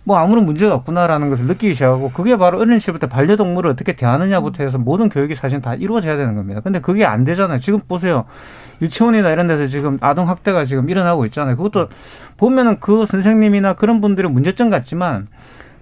[0.08, 4.78] 뭐 아무런 문제가 없구나라는 것을 느끼기 시작하고 그게 바로 어린 시절부터 반려동물을 어떻게 대하느냐부터 해서
[4.78, 6.62] 모든 교육이 사실 다 이루어져야 되는 겁니다.
[6.62, 7.58] 근데 그게 안 되잖아요.
[7.58, 8.24] 지금 보세요.
[8.80, 11.58] 유치원이나 이런 데서 지금 아동 학대가 지금 일어나고 있잖아요.
[11.58, 11.88] 그것도
[12.38, 15.28] 보면은 그 선생님이나 그런 분들의 문제점 같지만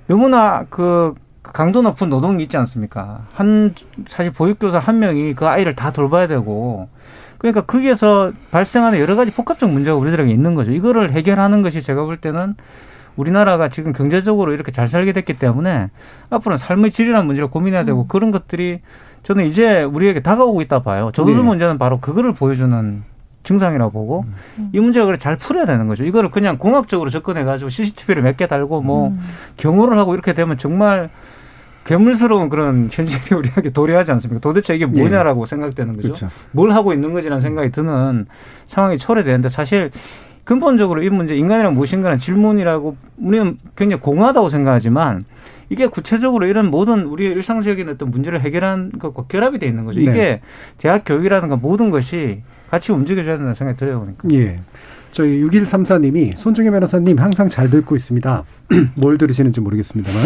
[0.08, 1.14] 너무나 그
[1.44, 3.20] 강도 높은 노동이 있지 않습니까?
[3.32, 3.76] 한
[4.08, 6.88] 사실 보육교사 한 명이 그 아이를 다 돌봐야 되고
[7.38, 10.72] 그러니까 거기에서 발생하는 여러 가지 복합적 문제가 우리들에게 있는 거죠.
[10.72, 12.56] 이거를 해결하는 것이 제가 볼 때는
[13.16, 15.88] 우리나라가 지금 경제적으로 이렇게 잘 살게 됐기 때문에
[16.30, 18.80] 앞으로는 삶의 질이라는 문제를 고민해야 되고 그런 것들이
[19.22, 21.10] 저는 이제 우리에게 다가오고 있다 봐요.
[21.14, 21.42] 저도수 네.
[21.42, 23.02] 문제는 바로 그거를 보여주는
[23.42, 24.24] 증상이라고 보고
[24.72, 26.04] 이 문제를 잘 풀어야 되는 거죠.
[26.04, 29.16] 이거를 그냥 공학적으로 접근해 가지고 CCTV를 몇 개 달고 뭐
[29.56, 31.10] 경호를 하고 이렇게 되면 정말
[31.84, 34.40] 괴물스러운 그런 현실이 우리에게 도래하지 않습니까?
[34.40, 36.08] 도대체 이게 뭐냐라고 생각되는 거죠.
[36.08, 36.28] 그렇죠.
[36.50, 38.26] 뭘 하고 있는 거지라는 생각이 드는
[38.66, 39.90] 상황이 초래되는데 사실
[40.46, 45.24] 근본적으로 이 문제 인간이란 무엇인가는 질문이라고 우리는 굉장히 공허하다고 생각하지만
[45.70, 50.00] 이게 구체적으로 이런 모든 우리의 일상적인 어떤 문제를 해결하는 것과 결합이 돼 있는 거죠.
[50.00, 50.06] 네.
[50.08, 50.40] 이게
[50.78, 54.28] 대학 교육이라든가 모든 것이 같이 움직여줘야 된다는 생각이 들어요, 보니까.
[54.32, 54.60] 예.
[55.10, 58.44] 저희 6134님이 손중혜 변호사님 항상 잘 듣고 있습니다.
[58.94, 60.22] 뭘 들으시는지 모르겠습니다만.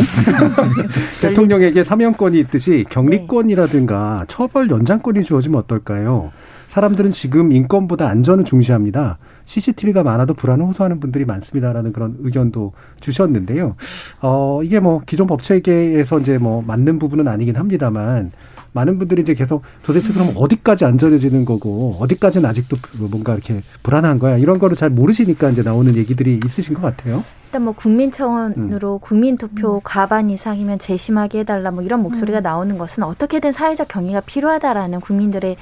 [1.22, 6.30] 대통령에게 사면권이 있듯이 격리권이라든가 처벌 연장권이 주어지면 어떨까요?
[6.68, 9.16] 사람들은 지금 인권보다 안전을 중시합니다.
[9.51, 13.74] CCTV가 많아도 불안을 호소하는 분들이 많습니다라는 그런 의견도 주셨는데요.
[14.20, 18.30] 어, 이게 뭐 기존 법 체계에서 이제 뭐 맞는 부분은 아니긴 합니다만
[18.72, 22.76] 많은 분들이 이제 계속 도대체 그럼 어디까지 안전해지는 거고 어디까지는 아직도
[23.11, 27.24] 뭔가 이렇게 불안한 거야 이런 거를 잘 모르시니까 이제 나오는 얘기들이 있으신 것 같아요.
[27.51, 33.51] 일단 뭐 국민청원으로 국민 투표 과반 이상이면 재심하게 해달라 뭐 이런 목소리가 나오는 것은 어떻게든
[33.51, 35.57] 사회적 경의가 필요하다라는 국민들의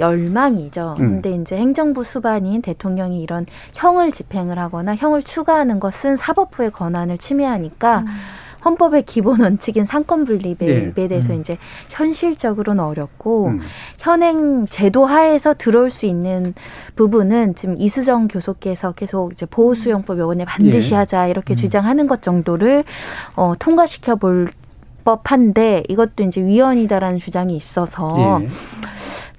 [0.00, 0.96] 열망이죠.
[0.98, 1.22] 음.
[1.22, 8.04] 근데 이제 행정부 수반인 대통령이 이런 형을 집행을 하거나 형을 추가하는 것은 사법부의 권한을 침해하니까
[8.64, 11.08] 헌법의 기본 원칙인 상권 분립에 네.
[11.08, 11.40] 대해서 음.
[11.40, 11.58] 이제
[11.90, 13.60] 현실적으로는 어렵고 음.
[13.98, 16.54] 현행 제도 하에서 들어올 수 있는
[16.96, 20.98] 부분은 지금 이수정 교수께서 계속 이제 보호 수용법 요번에 반드시 예.
[20.98, 21.56] 하자 이렇게 음.
[21.56, 22.84] 주장하는 것 정도를
[23.36, 24.48] 어, 통과시켜 볼
[25.04, 28.48] 법한데 이것도 이제 위헌이다라는 주장이 있어서 예.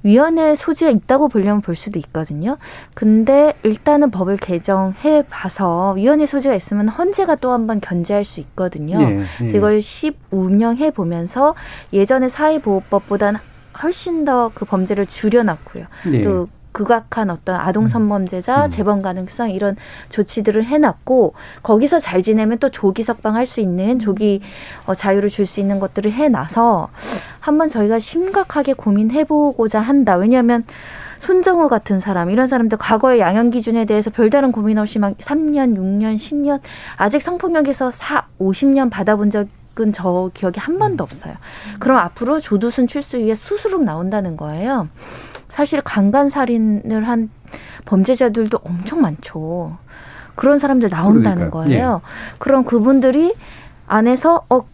[0.06, 2.56] 위헌의 소지가 있다고 보려면 볼 수도 있거든요.
[2.94, 9.02] 근데 일단은 법을 개정해 봐서 위헌의 소지가 있으면 헌재가 또 한 번 견제할 수 있거든요.
[9.02, 9.26] 예, 예.
[9.40, 11.56] 그래서 이걸 10운영해 보면서
[11.92, 13.40] 예전의 사회보호법보다는
[13.82, 15.86] 훨씬 더 그 범죄를 줄여놨고요.
[16.14, 16.22] 예.
[16.22, 19.78] 또 극악한 어떤 아동 성범죄자 재범 가능성 이런
[20.10, 24.42] 조치들을 해놨고 거기서 잘 지내면 또 조기 석방할 수 있는 조기
[24.86, 26.90] 어, 자유를 줄 수 있는 것들을 해놔서
[27.40, 30.16] 한번 저희가 심각하게 고민해보고자 한다.
[30.16, 30.64] 왜냐하면
[31.20, 36.18] 손정호 같은 사람 이런 사람들 과거의 양형 기준에 대해서 별다른 고민 없이 막 3년, 6년,
[36.18, 36.60] 10년
[36.98, 39.48] 아직 성폭력에서 4, 50년 받아본 적
[39.78, 41.36] 은 저 기억이 한 번도 없어요.
[41.80, 44.88] 그럼 앞으로 조두순 출소 위에 수수룩 나온다는 거예요.
[45.56, 47.30] 사실 강간살인을 한
[47.86, 49.78] 범죄자들도 엄청 많죠.
[50.36, 51.52] 그런 사람들 나온다는 그러니까요.
[51.52, 52.02] 거예요.
[52.40, 53.34] 그럼 그분들이
[53.88, 54.66] 안에서 어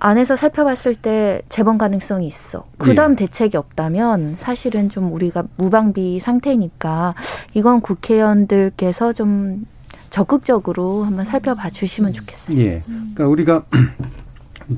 [0.00, 2.64] 안에서 살펴봤을 때 재번 가능성이 있어.
[2.78, 7.14] 그 다음 대책이 없다면 사실은 좀 우리가 무방비 상태니까
[7.54, 9.64] 이건 국회의원들께서 좀
[10.10, 12.58] 적극적으로 한번 살펴봐 주시면 좋겠어요.
[12.58, 12.82] 예.
[12.88, 13.62] 그러니까 우리가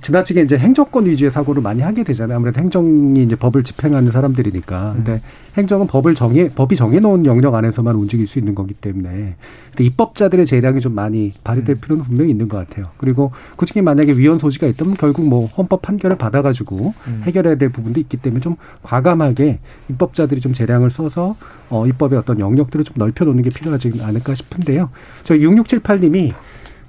[0.01, 2.37] 지나치게 이제 행정권 위주의 사고를 많이 하게 되잖아요.
[2.37, 4.93] 아무래도 행정이 이제 법을 집행하는 사람들이니까.
[4.97, 5.21] 근데
[5.57, 9.37] 행정은 법을 정해 법이 정해놓은 영역 안에서만 움직일 수 있는 거기 때문에
[9.71, 12.87] 근데 입법자들의 재량이 좀 많이 발휘될 필요는 분명히 있는 것 같아요.
[12.97, 18.01] 그리고 그 중에 만약에 위헌 소지가 있다면 결국 뭐 헌법 판결을 받아가지고 해결해야 될 부분도
[18.01, 19.61] 있기 때문에 좀 과감하게
[19.91, 21.37] 입법자들이 좀 재량을 써서
[21.71, 24.91] 어 입법의 어떤 영역들을 좀 넓혀놓는 게 필요하지 않을까 싶은데요.
[25.23, 26.33] 저희 6678님이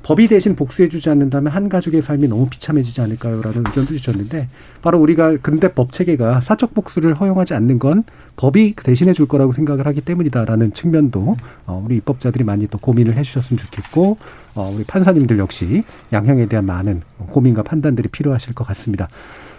[0.05, 4.47] 법이 대신 복수해주지 않는다면 한 가족의 삶이 너무 비참해지지 않을까요라는 의견도 주셨는데
[4.83, 8.03] 바로 우리가 근대 법 체계가 사적 복수를 허용하지 않는 건
[8.35, 13.57] 법이 대신해 줄 거라고 생각을 하기 때문이다라는 측면도 어, 우리 입법자들이 많이 또 고민을 해주셨으면
[13.57, 14.17] 좋겠고
[14.53, 15.83] 어, 우리 판사님들 역시
[16.13, 17.01] 양형에 대한 많은
[17.31, 19.07] 고민과 판단들이 필요하실 것 같습니다.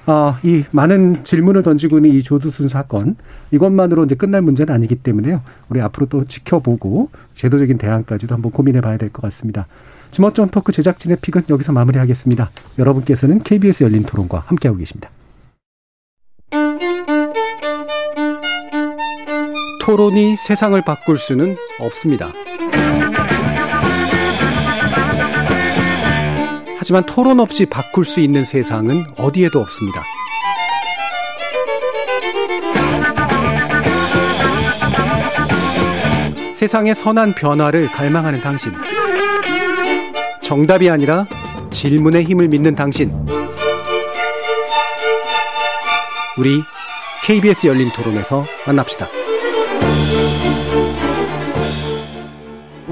[0.09, 3.17] 아, 이 많은 질문을 던지고 있는 이 조두순 사건
[3.51, 5.43] 이것만으로 이제 끝날 문제는 아니기 때문에요.
[5.69, 9.67] 우리 앞으로 또 지켜보고 제도적인 대안까지도 한번 고민해 봐야 될 것 같습니다.
[10.11, 12.51] 지머전 토크 제작진의 픽은 여기서 마무리하겠습니다.
[12.79, 15.11] 여러분께서는 KBS 열린 토론과 함께하고 계십니다.
[19.83, 22.33] 토론이 세상을 바꿀 수는 없습니다.
[26.79, 30.03] 하지만 토론 없이 바꿀 수 있는 세상은 어디에도 없습니다.
[36.55, 38.73] 세상의 선한 변화를 갈망하는 당신.
[40.47, 41.27] 정답이 아니라
[41.71, 43.11] 질문의 힘을 믿는 당신.
[46.39, 46.63] 우리
[47.25, 49.09] KBS 열린 토론에서 만납시다.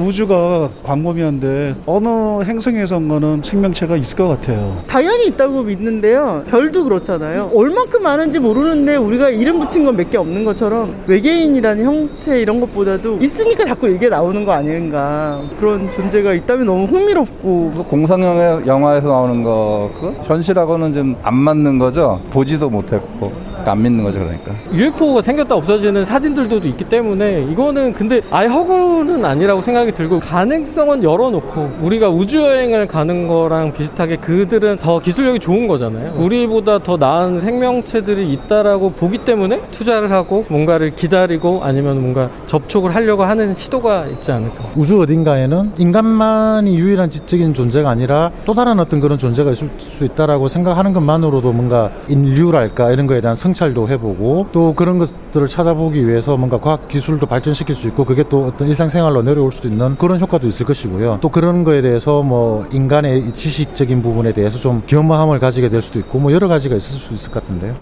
[0.04, 2.08] 우주가 광범위한데 어느
[2.44, 4.76] 행성에선가는 생명체가 있을 것 같아요.
[4.86, 6.42] 당연히 있다고 믿는데요.
[6.48, 7.50] 별도 그렇잖아요.
[7.54, 13.18] 얼만큼 많은지 모르는데 우리가 이름 붙인 건 몇 개 없는 것처럼 외계인이라는 형태 이런 것보다도
[13.22, 15.40] 있으니까 자꾸 얘기가 나오는 거 아닌가.
[15.58, 17.84] 그런 존재가 있다면 너무 흥미롭고.
[17.88, 22.20] 공상영화 영화에서 나오는 거, 그 현실하고는 좀 안 맞는 거죠.
[22.30, 23.32] 보지도 못했고.
[23.72, 24.52] 안 믿는 거죠, 그러니까.
[24.72, 31.78] UFO가 생겼다 없어지는 사진들도 있기 때문에 이거는 근데 아예 허구는 아니라고 생각이 들고 가능성은 열어놓고
[31.80, 36.14] 우리가 우주여행을 가는 거랑 비슷하게 그들은 더 기술력이 좋은 거잖아요.
[36.16, 43.24] 우리보다 더 나은 생명체들이 있다라고 보기 때문에 투자를 하고 뭔가를 기다리고 아니면 뭔가 접촉을 하려고
[43.24, 44.64] 하는 시도가 있지 않을까.
[44.76, 50.48] 우주 어딘가에는 인간만이 유일한 지적인 존재가 아니라 또 다른 어떤 그런 존재가 있을 수 있다라고
[50.48, 56.36] 생각하는 것만으로도 뭔가 인류랄까 이런 거에 대한 성 찰도 해보고 또 그런 것들을 찾아보기 위해서
[56.36, 60.46] 뭔가 과학 기술도 발전시킬 수 있고 그게 또 어떤 일상생활로 내려올 수도 있는 그런 효과도
[60.46, 61.18] 있을 것이고요.
[61.20, 66.18] 또 그런 거에 대해서 뭐 인간의 지식적인 부분에 대해서 좀 겸허함을 가지게 될 수도 있고
[66.18, 67.76] 뭐 여러 가지가 있을 수 있을 것 같은데요.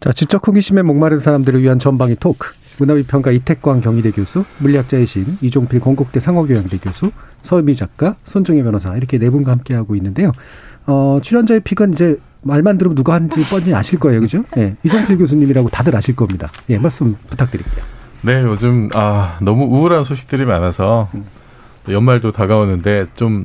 [0.00, 2.48] 자, 지적 호기심에 목마른 사람들을 위한 전방위 토크.
[2.78, 9.18] 문화비평가 이태광 경희대 교수, 물리학자의 신 이종필 건국대 상호교양대 교수, 서유미 작가, 손정혜 변호사 이렇게
[9.18, 10.32] 네 분과 함께하고 있는데요.
[10.86, 14.44] 어, 출연자의 픽은 이제 말만 들으면 누가 한지 뻔히 아실 거예요, 그죠?
[14.56, 16.50] 예, 이종필 교수님이라고 다들 아실 겁니다.
[16.68, 17.84] 예, 말씀 부탁드릴게요.
[18.22, 21.08] 네, 요즘 아 너무 우울한 소식들이 많아서
[21.88, 23.44] 연말도 다가오는데 좀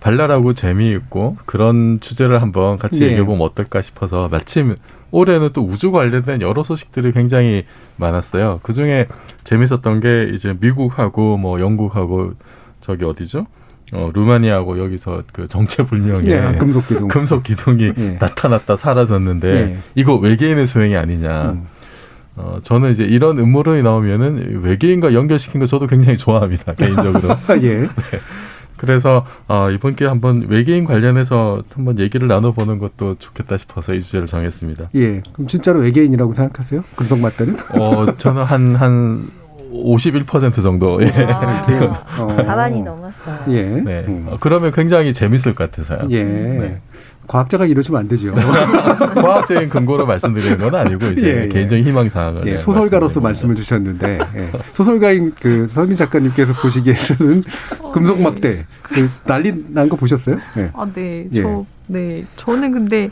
[0.00, 3.06] 발랄하고 재미있고 그런 주제를 한번 같이 네.
[3.06, 4.76] 얘기해 보면 어떨까 싶어서 마침
[5.10, 7.64] 올해는 또 우주 관련된 여러 소식들이 굉장히
[7.96, 8.60] 많았어요.
[8.62, 9.06] 그 중에
[9.44, 12.34] 재밌었던 게 이제 미국하고 뭐 영국하고
[12.80, 13.46] 저기 어디죠?
[13.92, 17.08] 어, 루마니아하고 여기서 그 정체불명의 예, 금속 기둥.
[17.08, 18.16] 금속 기둥이 예.
[18.20, 19.78] 나타났다 사라졌는데 예.
[19.94, 21.52] 이거 외계인의 소행이 아니냐.
[21.52, 21.66] 음.
[22.36, 27.36] 어, 저는 이제 이런 음모론이 나오면은 외계인과 연결시킨 거 저도 굉장히 좋아합니다, 개인적으로.
[27.62, 27.80] 예.
[27.86, 27.88] 네.
[28.76, 34.26] 그래서 어, 이번 기회에 한번 외계인 관련해서 한번 얘기를 나눠보는 것도 좋겠다 싶어서 이 주제를
[34.26, 34.90] 정했습니다.
[34.96, 35.22] 예.
[35.32, 36.82] 그럼 진짜로 외계인이라고 생각하세요?
[36.96, 37.56] 금속 맞다는?
[37.78, 39.30] 어, 저는 한, 한
[39.82, 41.02] 51% 정도.
[41.02, 41.08] 예.
[42.18, 42.26] 어.
[42.46, 43.38] 가만히 넘었어요.
[43.48, 43.62] 예.
[43.64, 44.04] 네.
[44.26, 46.08] 어, 그러면 굉장히 재밌을 것 같아서요.
[46.10, 46.22] 예.
[46.22, 46.80] 네.
[47.26, 48.34] 과학자가 이러시면 안 되죠.
[49.16, 51.48] 과학적인 근거로 말씀드리는 건 아니고 이제 예, 예.
[51.48, 54.50] 개인적인 희망 사항을 예, 네, 소설가로서 말씀을 주셨는데 예.
[54.74, 57.44] 소설가인 그 서민 작가님께서 보시기에는
[57.94, 60.36] 금속 막대 그 난리 난 거 보셨어요?
[60.58, 60.70] 예.
[60.74, 61.26] 아, 네.
[61.32, 61.42] 예.
[61.42, 62.22] 저, 네.
[62.36, 63.08] 저는 근데,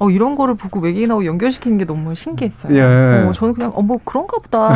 [0.00, 2.74] 어, 이런 거를 보고 외계인하고 연결시키는 게 너무 신기했어요.
[2.74, 3.26] 예.
[3.28, 4.70] 어, 저는 그냥, 어, 뭐 그런가 보다.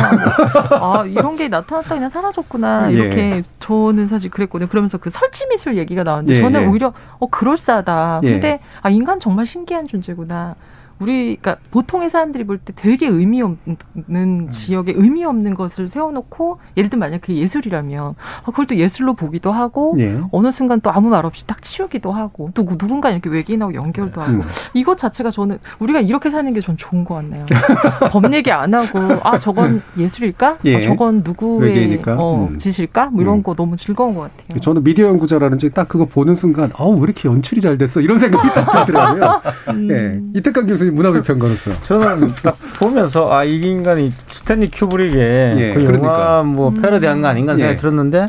[0.79, 2.91] 아, 이런 게 나타났다 그냥 사라졌구나.
[2.91, 2.93] 예.
[2.95, 4.69] 이렇게 저는 사실 그랬거든요.
[4.69, 6.65] 그러면서 그 설치 미술 얘기가 나왔는데 예, 저는 예.
[6.67, 8.21] 오히려, 어, 그럴싸하다.
[8.21, 8.31] 예.
[8.33, 10.53] 근데, 아, 인간 정말 신기한 존재구나.
[10.99, 13.77] 우리 그러니까 보통의 사람들이 볼 때 되게 의미 없는
[14.15, 14.47] 음.
[14.49, 19.51] 지역에 의미 없는 것을 세워놓고 예를 들면 만약 그게 예술이라면 아, 그걸 또 예술로 보기도
[19.51, 20.19] 하고 예.
[20.31, 24.21] 어느 순간 또 아무 말 없이 딱 치우기도 하고 또 누- 누군가 이렇게 외계인하고 연결도
[24.21, 24.41] 하고 음.
[24.73, 27.43] 이것 자체가 저는 우리가 이렇게 사는 게 전 좋은 것 같네요.
[28.11, 30.59] 법 얘기 안 하고 아 저건 예술일까?
[30.65, 30.77] 예.
[30.77, 32.01] 아, 저건 누구의?
[32.07, 32.57] 어, 음.
[32.57, 33.07] 짓일까?
[33.07, 34.59] 뭐 이런 거 너무 즐거운 것 같아요.
[34.61, 38.47] 저는 미디어 연구자라는지 딱 그거 보는 순간 아우 왜 이렇게 연출이 잘 됐어 이런 생각이
[38.53, 39.41] 딱 들더라고요.
[39.75, 39.91] 음.
[39.91, 40.39] 예.
[40.39, 45.91] 이태강 교수 님 문화비평가로서 저는 딱 보면서 아 이 인간이 스탠리 큐브릭의 예, 그 영화
[45.91, 46.43] 그러니까.
[46.43, 47.77] 뭐 패러디한 거 아닌가 생각이 예.
[47.79, 48.27] 들었는데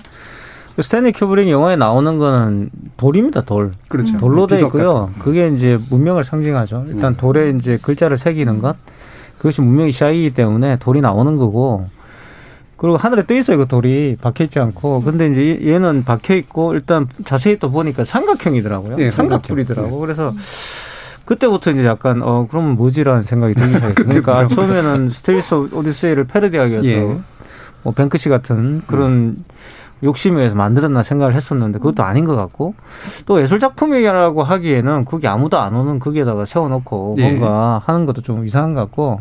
[0.76, 3.72] 그 스탠리 큐브릭 영화에 나오는 거는 돌입니다 돌.
[3.88, 4.18] 그렇죠.
[4.18, 5.11] 돌로 돼 있고요.
[5.18, 6.84] 그게 이제 문명을 상징하죠.
[6.88, 7.16] 일단 음.
[7.16, 8.76] 돌에 이제 글자를 새기는 것
[9.38, 11.86] 그것이 문명의 시작이기 때문에 돌이 나오는 거고.
[12.76, 15.00] 그리고 하늘에 떠 있어요, 그 돌이 박혀 있지 않고.
[15.02, 18.96] 근데 이제 얘는 박혀 있고 일단 자세히 또 보니까 삼각형이더라고요.
[18.98, 19.98] 예, 삼각뿔이더라고.
[19.98, 20.34] 그래서
[21.27, 23.95] 그때부터 이제 약간 어 그러면 뭐지라는 생각이 들기 시작했어요.
[24.07, 24.47] 그러니까.
[24.47, 27.18] 처음에는 스페이스 오디세이를 패러디하기 위해서 예.
[27.83, 29.45] 뭐 뱅크시 같은 그런
[30.03, 32.74] 욕심에 의해서 만들었나 생각을 했었는데 그것도 아닌 것 같고
[33.27, 37.22] 또 예술 작품이라고 하기에는 거기 아무도 안 오는 거기에다가 세워놓고 예.
[37.22, 39.20] 뭔가 하는 것도 좀 이상한 것 같고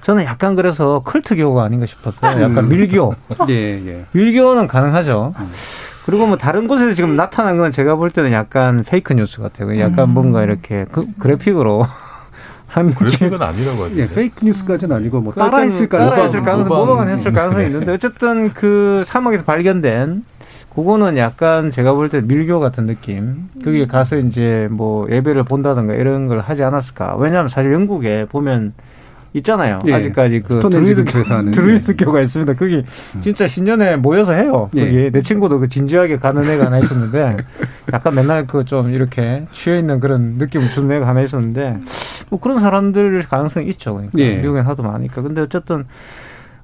[0.00, 2.42] 저는 약간 그래서 컬트 교가 아닌가 싶었어요.
[2.42, 2.68] 약간 음.
[2.68, 3.14] 밀교.
[3.48, 3.54] 예,
[3.86, 4.04] 예.
[4.12, 5.32] 밀교는 가능하죠.
[6.06, 9.78] 그리고 뭐 다른 곳에서 지금 나타난 건 제가 볼 때는 약간 fake news 같아요.
[9.80, 10.14] 약간 음.
[10.14, 11.86] 뭔가 이렇게 그, 그래픽으로
[12.66, 13.96] 한 그래픽은 아니라고 하죠.
[13.96, 16.86] 예, fake news까지는 아니고 뭐 따라했을 가능성이 따라했을 가능성, 모방.
[16.86, 20.24] 모방은 했을 가능성이 있는데 어쨌든 그 사막에서 발견된
[20.74, 23.48] 그거는 약간 제가 볼 때 밀교 같은 느낌.
[23.64, 27.14] 거기에 가서 이제 뭐 예배를 본다든가 이런 걸 하지 않았을까.
[27.16, 28.72] 왜냐하면 사실 영국에 보면
[29.34, 29.80] 있잖아요.
[29.86, 29.92] 예.
[29.94, 31.50] 아직까지 그 드루이드 하는.
[31.52, 32.54] 드루이드 교가 있습니다.
[32.54, 32.84] 거기
[33.20, 34.70] 진짜 신년에 모여서 해요.
[34.76, 34.84] 예.
[34.84, 37.36] 거기 내 친구도 그 진지하게 가는 애가 하나 있었는데
[37.92, 41.78] 약간 맨날 그 좀 이렇게 취해 있는 그런 느낌을 주는 애가 하나 있었는데
[42.30, 43.94] 뭐 그런 사람들 가능성이 있죠.
[43.94, 44.36] 그러니까 예.
[44.36, 45.20] 미국엔 하도 많으니까.
[45.20, 45.84] 근데 어쨌든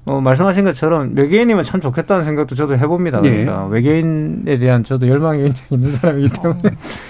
[0.03, 3.19] 어, 말씀하신 것처럼 외계인이면 참 좋겠다는 생각도 저도 해봅니다.
[3.25, 3.29] 예.
[3.29, 6.61] 그러니까 외계인에 대한 저도 열망이 있는 사람이기 때문에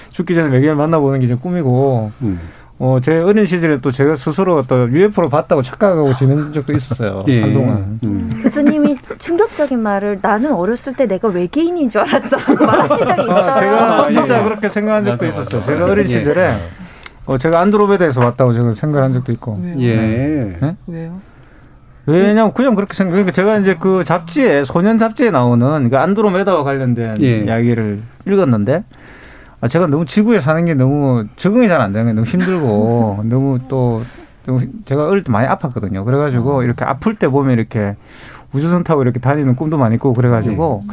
[0.09, 2.39] 죽기 전에 외계인 만나보는 게좀 꿈이고 음.
[2.83, 7.23] 어, 제 어린 시절에 또 제가 스스로 또 UFO로 봤다고 착각하고 지낸 적도 있었어요.
[7.27, 7.41] 예.
[7.41, 7.99] 한동안.
[8.01, 8.27] 음.
[8.41, 13.37] 교수님이 충격적인 말을 나는 어렸을 때 내가 외계인인 줄 알았어 하고 말하신 적이 있어요.
[13.37, 15.59] 아, 제가 진짜 그렇게 생각한 적도 맞아, 있었어요.
[15.61, 15.71] 맞아.
[15.71, 16.09] 제가 어린 예.
[16.09, 16.55] 시절에
[17.27, 19.61] 어, 제가 안드로메다에서 왔다고 제가 생각한 적도 있고.
[19.77, 20.57] 예.
[20.59, 20.75] 네?
[20.87, 21.21] 왜요?
[22.07, 23.11] 왜냐면 그냥 그렇게 생각.
[23.11, 27.41] 그러니까 제가 이제 그 잡지에 소년 잡지에 나오는 그 안드로메다와 관련된 예.
[27.41, 29.00] 이야기를 읽었는데 아,
[29.67, 34.03] 제가 너무 지구에 사는 게 너무 적응이 잘 안 되는 게 너무 힘들고 너무 또
[34.45, 36.03] 너무 제가 어릴 때 많이 아팠거든요.
[36.05, 37.95] 그래가지고 이렇게 아플 때 보면 이렇게
[38.53, 40.83] 우주선 타고 이렇게 다니는 꿈도 많이 꾸고 그래가지고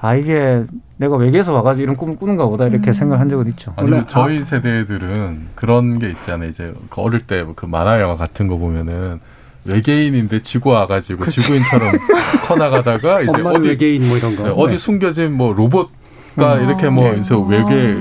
[0.00, 0.64] 아 이게
[0.98, 3.72] 내가 외계에서 와가지고 이런 꿈을 꾸는가 보다 이렇게 생각한 적은 있죠.
[3.76, 6.50] 아니, 면 저희 세대들은 그런 게 있잖아요.
[6.50, 9.20] 이제 그 어릴 때 그 만화 영화 같은 거 보면은
[9.64, 11.40] 외계인인데 지구 와가지고 그치.
[11.40, 11.94] 지구인처럼
[12.46, 14.44] 커나가다가 이제 어디 외계인 뭐 이런 거.
[14.44, 15.90] 네, 어디 숨겨진 뭐 로봇
[16.38, 16.64] 가 음.
[16.64, 17.18] 이렇게 뭐 네.
[17.18, 17.98] 이제 외계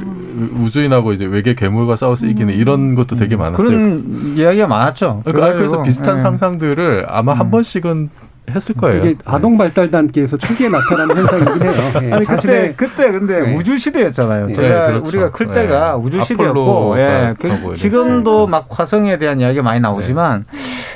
[0.64, 3.68] 우주인하고 이제 외계 괴물과 싸워서 이기는 이런 것도 되게 많았어요.
[3.68, 5.24] 그런 이야기가 많았죠.
[5.26, 6.22] 그러니까 그래서 비슷한 예.
[6.22, 8.10] 상상들을 아마 한 번씩은
[8.50, 9.04] 했을 거예요.
[9.04, 11.74] 이게 아동 발달 단계에서 초기에 나타나는 현상이긴 해요.
[12.04, 13.56] 예, 아니 그때 그때 근데 네.
[13.56, 14.48] 우주 시대였잖아요.
[14.48, 15.10] 네, 제가 그렇죠.
[15.10, 15.54] 우리가 클 네.
[15.54, 20.46] 때가 우주 시대였고, 예, 그 지금도 막 화성에 대한 이야기가 많이 나오지만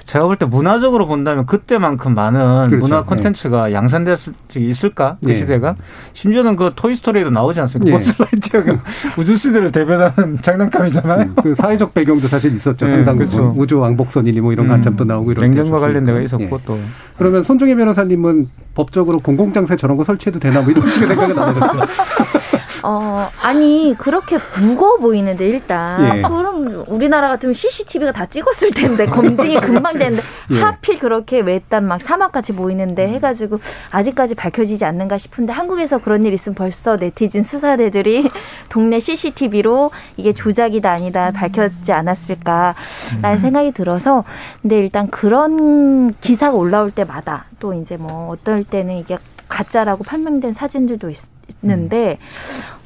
[0.03, 2.77] 제가 볼 때 문화적으로 본다면 그때만큼 많은 그렇죠.
[2.77, 5.33] 문화 콘텐츠가 양산됐을 적이 있을까 그 네.
[5.33, 5.75] 시대가
[6.13, 7.97] 심지어는 그 토이스토리에도 나오지 않습니까?
[7.99, 8.03] 네.
[8.03, 8.79] 버즈라이트가
[9.17, 11.33] 우주 시대를 대변하는 장난감이잖아요.
[11.41, 12.85] 그 사회적 배경도 사실 있었죠.
[12.85, 13.53] 네, 상당 부분 그렇죠.
[13.57, 16.49] 우주 왕복선이니 뭐 이런 음, 관점도 나오고 이런 냉정과 관련된 거 있었고 예.
[16.65, 16.79] 또
[17.17, 21.81] 그러면 손종혜 변호사님은 법적으로 공공장소에 저런 거 설치해도 되나 뭐 이런 식의 생각은 안 하셨어요.
[22.83, 26.17] 어, 아니, 그렇게 무거워 보이는데, 일단.
[26.17, 26.21] 예.
[26.21, 30.59] 그럼 우리나라 같으면 CCTV가 다 찍었을 텐데, 검증이 금방 되는데, 예.
[30.59, 33.59] 하필 그렇게 외딴 막 사막같이 보이는데 해가지고,
[33.91, 38.29] 아직까지 밝혀지지 않는가 싶은데, 한국에서 그런 일 있으면 벌써 네티즌 수사대들이
[38.69, 44.23] 동네 CCTV로 이게 조작이다 아니다 밝혔지 않았을까라는 생각이 들어서,
[44.61, 49.17] 근데 일단 그런 기사가 올라올 때마다, 또 이제 뭐, 어떨 때는 이게
[49.47, 51.17] 가짜라고 판명된 사진들도 있,
[51.63, 52.17] 있는데,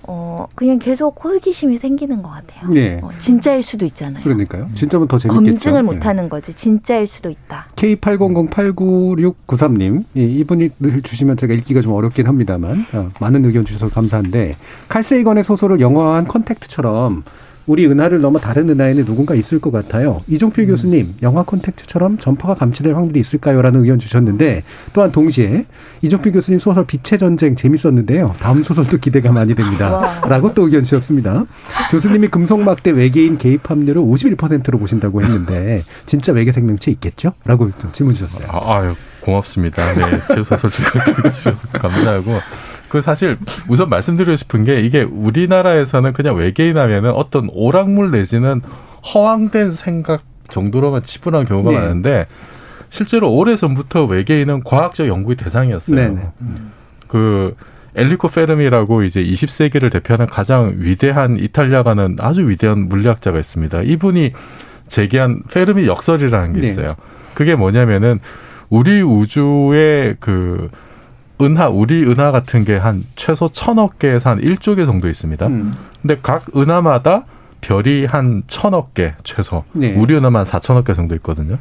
[0.08, 2.70] 어, 그냥 계속 호기심이 생기는 것 같아요.
[2.70, 3.00] 네.
[3.02, 4.24] 어, 진짜일 수도 있잖아요.
[4.24, 4.70] 그러니까요.
[4.76, 5.44] 진짜면 더 재밌겠죠.
[5.46, 5.82] 검증을 예.
[5.82, 6.54] 못하는 거지.
[6.54, 7.70] 진짜일 수도 있다.
[7.76, 14.56] K80089693님, 예, 이분이 늘 주시면 제가 읽기가 좀 어렵긴 합니다만, 어, 많은 의견 주셔서 감사한데,
[14.90, 17.24] 칼세이건의 소설을 영화화한 컨택트처럼
[17.68, 20.22] 우리 은하를 넘어 다른 은하에는 누군가 있을 것 같아요.
[20.28, 24.64] 이종필 교수님, 영화 콘택트처럼 전파가 감지될 확률이 있을까요?라는 의견 주셨는데
[24.94, 25.66] 또한 동시에
[26.02, 28.36] 이종필 교수님 소설 빛의 전쟁 재밌었는데요.
[28.40, 31.46] 다음 소설도 기대가 많이 됩니다.라고 또 의견 주셨습니다.
[31.92, 38.48] 교수님이 금속막대 외계인 개입 확률을 51%로 보신다고 했는데 진짜 외계 생명체 있겠죠?라고 질문 주셨어요.
[38.52, 39.94] 아, 아유, 고맙습니다.
[39.94, 41.02] 네, 제 소설 지금
[41.32, 42.40] 주셔서 감사하고.
[42.90, 48.62] 그 사실 우선 말씀드리고 싶은 게 이게 우리나라에서는 그냥 외계인 하면은 어떤 오락물 내지는
[49.14, 51.80] 허황된 생각 정도로만 치부한 경우가 네.
[51.80, 52.28] 많은데
[52.90, 55.96] 실제로 오래전부터 외계인은 과학적 연구의 대상이었어요.
[55.96, 56.32] 네네.
[57.08, 57.56] 그
[57.96, 63.84] 엘리코 페르미라고 이제 20세기를 대표하는 가장 위대한 이탈리아 가는 아주 위대한 물리학자가 있습니다.
[63.84, 64.34] 이분이
[64.88, 66.68] 제기한 페르미 역설이라는 게 네.
[66.68, 66.96] 있어요.
[67.34, 68.20] 그게 뭐냐면은
[68.70, 70.70] 우리 우주의 그
[71.42, 75.48] 은하, 우리 은하 같은 게 한 최소 천억 개에서 한 1조 개 정도 있습니다.
[75.48, 75.76] 음.
[76.02, 77.26] 근데 각 은하마다
[77.62, 79.64] 별이 한 천억 개 최소.
[79.74, 79.94] 네.
[79.96, 81.58] 우리 은하만 4천억 개 정도 있거든요.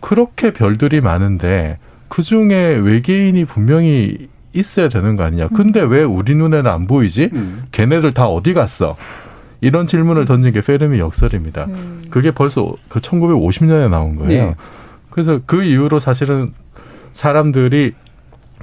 [0.00, 1.78] 그렇게 별들이 많은데
[2.08, 5.48] 그 중에 외계인이 분명히 있어야 되는 거 아니냐.
[5.48, 7.30] 근데 왜 우리 눈에는 안 보이지?
[7.32, 7.64] 음.
[7.72, 8.96] 걔네들 다 어디 갔어?
[9.60, 11.66] 이런 질문을 던진 게 페르미 역설입니다.
[12.10, 14.46] 그게 벌써 그 1950년에 나온 거예요.
[14.46, 14.54] 네.
[15.10, 16.52] 그래서 그 이후로 사실은
[17.12, 17.92] 사람들이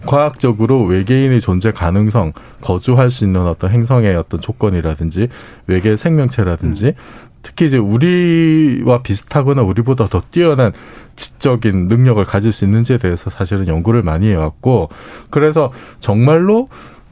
[0.05, 5.29] 과학적으로 외계인의 존재 가능성, 거주할 수 있는 어떤 행성의 어떤 조건이라든지
[5.67, 6.95] 외계 생명체라든지
[7.41, 10.73] 특히 이제 우리와 비슷하거나 우리보다 더 뛰어난
[11.15, 14.89] 지적인 능력을 가질 수 있는지에 대해서 사실은 연구를 많이 해왔고
[15.29, 16.67] 그래서 정말로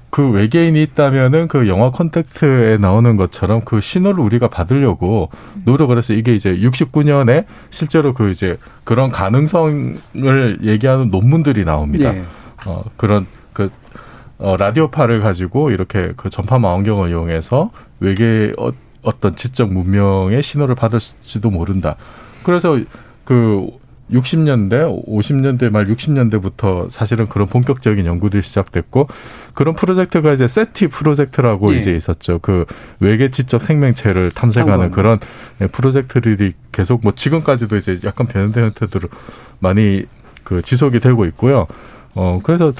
[0.10, 5.30] 그 외계인이 있다면은 그 영화 컨택트에 나오는 것처럼 그 신호를 우리가 받으려고
[5.66, 12.16] 노력을 해서 이게 이제 69년에 실제로 그 이제 그런 가능성을 얘기하는 논문들이 나옵니다.
[12.16, 12.24] 예.
[12.66, 13.70] 어, 그런 그
[14.38, 21.49] 어, 라디오파를 가지고 이렇게 그 전파 망원경을 이용해서 외계 어, 어떤 지적 문명의 신호를 받을지도
[21.49, 21.95] 모른다.
[22.43, 22.80] 그래서
[23.24, 23.68] 그
[24.12, 29.08] 60년대, 50년대 말 60년대부터 사실은 그런 본격적인 연구들이 시작됐고
[29.54, 31.78] 그런 프로젝트가 이제 세티 프로젝트라고 예.
[31.78, 32.39] 이제 있었죠.
[32.39, 32.66] 그
[32.99, 34.91] 외계 지적 생명체를 탐색하는.
[34.91, 35.20] 그런
[35.62, 39.10] 예, 프로젝트들이 계속 뭐 지금까지도 이제 약간 변형된 형태들로
[39.60, 40.04] 많이
[40.43, 41.68] 그 지속이 되고 있고요.
[42.16, 42.74] 어 그래서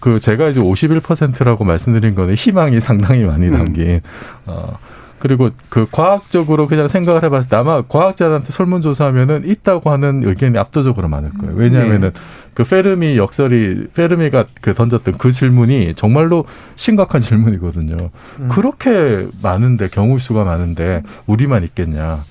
[0.00, 4.00] 그 제가 이제 51%라고 말씀드린 거는 희망이 상당히 많이 담긴
[4.46, 4.78] 어
[5.18, 11.30] 그리고 그 과학적으로 그냥 생각을 해봤을 때 아마 과학자들한테 설문조사하면은 있다고 하는 의견이 압도적으로 많을
[11.30, 11.54] 거예요.
[11.56, 12.12] 왜냐하면은
[12.54, 16.44] 그 페르미 역설이 페르미가 그 던졌던 그 질문이 정말로
[16.76, 18.10] 심각한 질문이거든요.
[18.40, 18.48] 음.
[18.48, 22.24] 그렇게 많은데 경우 수가 많은데 우리만 있겠냐?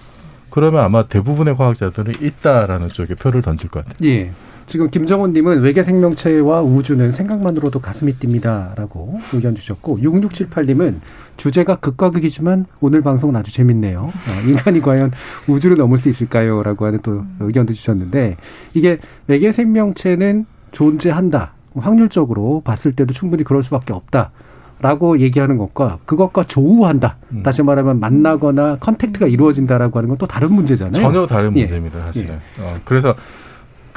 [0.49, 4.09] 그러면 아마 대부분의 과학자들은 있다라는 쪽에 표를 던질 것 같아요.
[4.09, 4.31] 예.
[4.67, 10.95] 지금 김정훈님은 외계 생명체와 우주는 생각만으로도 가슴이 뜁니다라고 의견 주셨고 6678님은
[11.37, 14.01] 주제가 극과 극이지만 오늘 방송은 아주 재밌네요.
[14.01, 15.11] 어, 인간이 과연
[15.47, 18.35] 우주를 넘을 수 있을까요?라고 하는 또 의견도 주셨는데
[18.73, 21.53] 이게 외계 생명체는 존재한다.
[21.75, 24.31] 확률적으로 봤을 때도 충분히 그럴 수밖에 없다.
[24.79, 27.15] 라고 얘기하는 것과 그것과 조우한다.
[27.31, 27.41] 음.
[27.41, 30.93] 다시 말하면 만나거나 contact가 이루어진다라고 하는 건 또 다른 문제잖아요.
[30.93, 31.61] 전혀 다른 예.
[31.61, 32.35] 문제입니다, 사실은.
[32.59, 33.15] 어, 그래서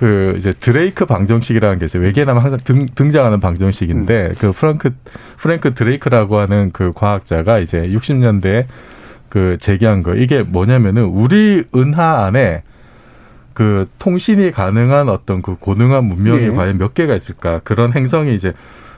[0.01, 2.03] 그 이제 드레이크 방정식이라는 게 있어요.
[2.03, 4.35] 외계인하면 항상 등, 등장하는 방정식인데 음.
[4.39, 4.95] 그 프랑크
[5.37, 8.65] 프랭크 드레이크라고 하는 그 과학자가 이제 60년대에
[9.29, 12.63] 그 제기한 거 이게 뭐냐면은 우리 은하 안에
[13.53, 16.49] 그 통신이 가능한 어떤 그 고능한 문명이 예.
[16.49, 18.55] 과연 몇 개가 있을까 그런 행성이 이제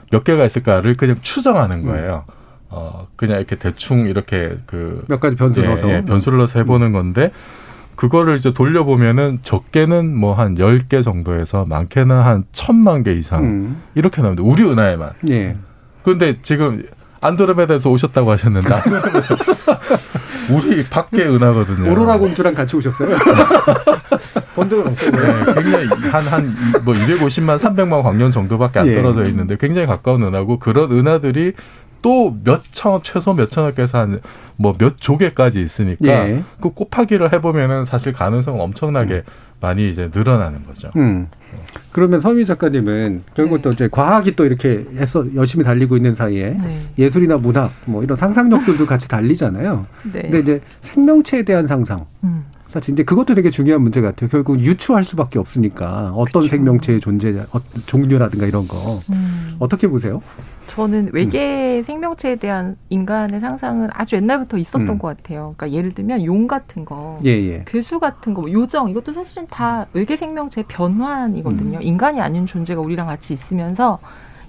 [0.09, 1.85] 몇 개가 있을까를 그냥 추정하는 음.
[1.87, 2.23] 거예요.
[2.69, 5.91] 어 그냥 이렇게 대충 이렇게 그 몇 가지 변수 예, 넣어서.
[5.91, 7.33] 예, 변수를 넣어서 해보는 건데
[7.95, 13.81] 그거를 이제 돌려보면은 적게는 뭐 한 열 개 정도에서 많게는 한 천만 개 이상 음.
[13.95, 14.43] 이렇게 나옵니다.
[14.43, 15.11] 우리 은하에만.
[15.29, 15.55] 예.
[16.03, 16.83] 근데 지금
[17.21, 19.35] 안드로메다에서 오셨다고 하셨는데 안드로메다
[20.51, 21.89] 우리 밖에 은하거든요.
[21.91, 23.15] 오로라 공주랑 같이 오셨어요?
[24.55, 25.11] 본 적은 없어요.
[25.11, 28.95] 네, 굉장히 한한 뭐 250만 300만 광년 정도밖에 안 예.
[28.95, 31.53] 떨어져 있는데 굉장히 가까운 은하고 그런 은하들이
[32.01, 34.19] 또 몇천 최소 몇천억 개에서 한
[34.57, 36.43] 뭐 몇 조개까지 있으니까 예.
[36.61, 39.23] 그 곱하기를 해보면은 사실 가능성은 엄청나게
[39.59, 40.91] 많이 이제 늘어나는 거죠.
[40.97, 41.27] 음.
[41.93, 46.89] 그러면 서미 작가님은 결국 또 이제 과학이 또 이렇게 해서 열심히 달리고 있는 사이에 네.
[46.97, 49.85] 예술이나 문학 뭐 이런 상상력들도 같이 달리잖아요.
[50.11, 50.21] 네.
[50.23, 52.05] 근데 이제 생명체에 대한 상상.
[52.25, 52.43] 음.
[52.73, 54.27] 사실 이제 그것도 되게 중요한 문제 같아요.
[54.31, 59.55] 결국 유추할 수밖에 없으니까 어떤 생명체의 존재, 어떤 종류라든가 이런 거 음.
[59.59, 60.23] 어떻게 보세요?
[60.65, 64.97] 저는 외계 생명체에 대한 인간의 상상은 아주 옛날부터 있었던 음.
[64.97, 65.53] 것 같아요.
[65.55, 67.63] 그러니까 예를 들면 용 같은 거, 예, 예.
[67.67, 71.77] 괴수 같은 거, 뭐 요정 이것도 사실은 다 외계 생명체의 변환이거든요.
[71.77, 71.83] 음.
[71.83, 73.99] 인간이 아닌 존재가 우리랑 같이 있으면서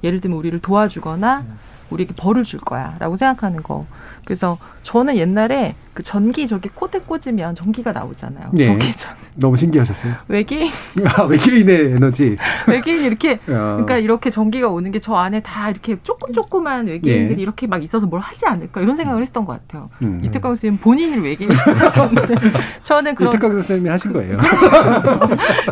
[0.03, 1.45] 예를 들면 우리를 도와주거나
[1.91, 3.87] 우리에게 벌을 줄 거야라고 생각하는 거.
[4.25, 8.51] 그래서 저는 옛날에 그 전기 저기 코대 꽂으면 전기가 나오잖아요.
[8.57, 8.67] 예.
[8.67, 10.15] 저기 전 너무 신기하셨어요.
[10.29, 10.71] 외계인
[11.17, 12.37] 아, 외계인의 에너지.
[12.67, 13.39] 외계인이 이렇게 야.
[13.47, 17.43] 그러니까 이렇게 전기가 오는 게 저 안에 다 이렇게 조금 조그만 외계인들이 예.
[17.43, 19.91] 이렇게 막 있어서 뭘 하지 않을까 이런 생각을 했던 것 같아요.
[20.03, 20.23] 음.
[20.25, 22.35] 이태강 선생님 본인이 외계인이라고 생각하는데
[22.83, 24.39] 저는 그런 이태강 선생님이 하신 거예요.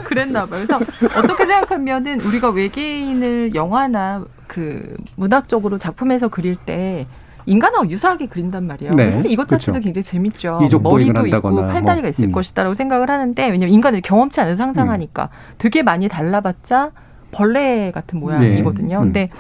[0.05, 0.65] 그랬나 봐요.
[0.67, 0.77] 그래서
[1.19, 7.07] 어떻게 생각하면은 우리가 외계인을 영화나 그 문학적으로 작품에서 그릴 때
[7.47, 8.93] 인간하고 유사하게 그린단 말이에요.
[8.93, 9.85] 네, 사실 이것 자체도 그렇죠.
[9.87, 10.61] 굉장히 재밌죠.
[10.83, 12.33] 머리도 있고 팔다리가 뭐, 있을 음.
[12.33, 16.91] 것이다라고 생각을 하는데 왜냐면 인간을 경험치 않아서 상상하니까 되게 많이 달라봤자
[17.31, 18.99] 벌레 같은 모양이거든요.
[18.99, 19.05] 음.
[19.05, 19.31] 근데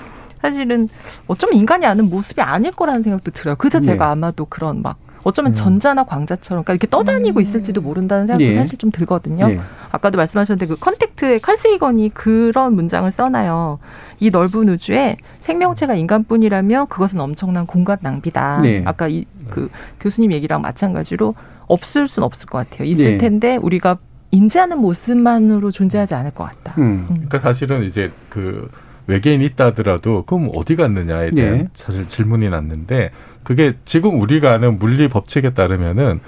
[0.40, 0.88] 사실은
[1.26, 3.56] 어쩌면 인간이 아는 모습이 아닐 거라는 생각도 들어요.
[3.56, 3.84] 그래서 네.
[3.84, 5.54] 제가 아마도 그런 막 어쩌면 음.
[5.54, 8.54] 전자나 광자처럼 그러니까 이렇게 떠다니고 있을지도 모른다는 생각도 예.
[8.54, 9.48] 사실 좀 들거든요.
[9.50, 9.60] 예.
[9.90, 13.78] 아까도 말씀하셨는데 그 Contact에 칼세이건이 그런 문장을 써놔요.
[14.20, 18.60] 이 넓은 우주에 생명체가 인간뿐이라면 그것은 엄청난 공간 낭비다.
[18.62, 18.82] 네.
[18.84, 19.68] 아까 이 그
[20.00, 21.34] 교수님 얘기랑 마찬가지로
[21.66, 22.88] 없을 순 없을 것 같아요.
[22.88, 23.18] 있을 네.
[23.18, 23.98] 텐데 우리가
[24.30, 26.74] 인지하는 모습만으로 존재하지 않을 것 같다.
[26.78, 27.06] 음.
[27.08, 28.70] 그러니까 사실은 이제 그
[29.06, 31.68] 외계인이 있다 하더라도 그럼 어디 갔느냐에 대한 예.
[31.74, 33.10] 사실 질문이 났는데
[33.42, 36.20] 그게 지금 우리가 아는 물리 법칙에 따르면은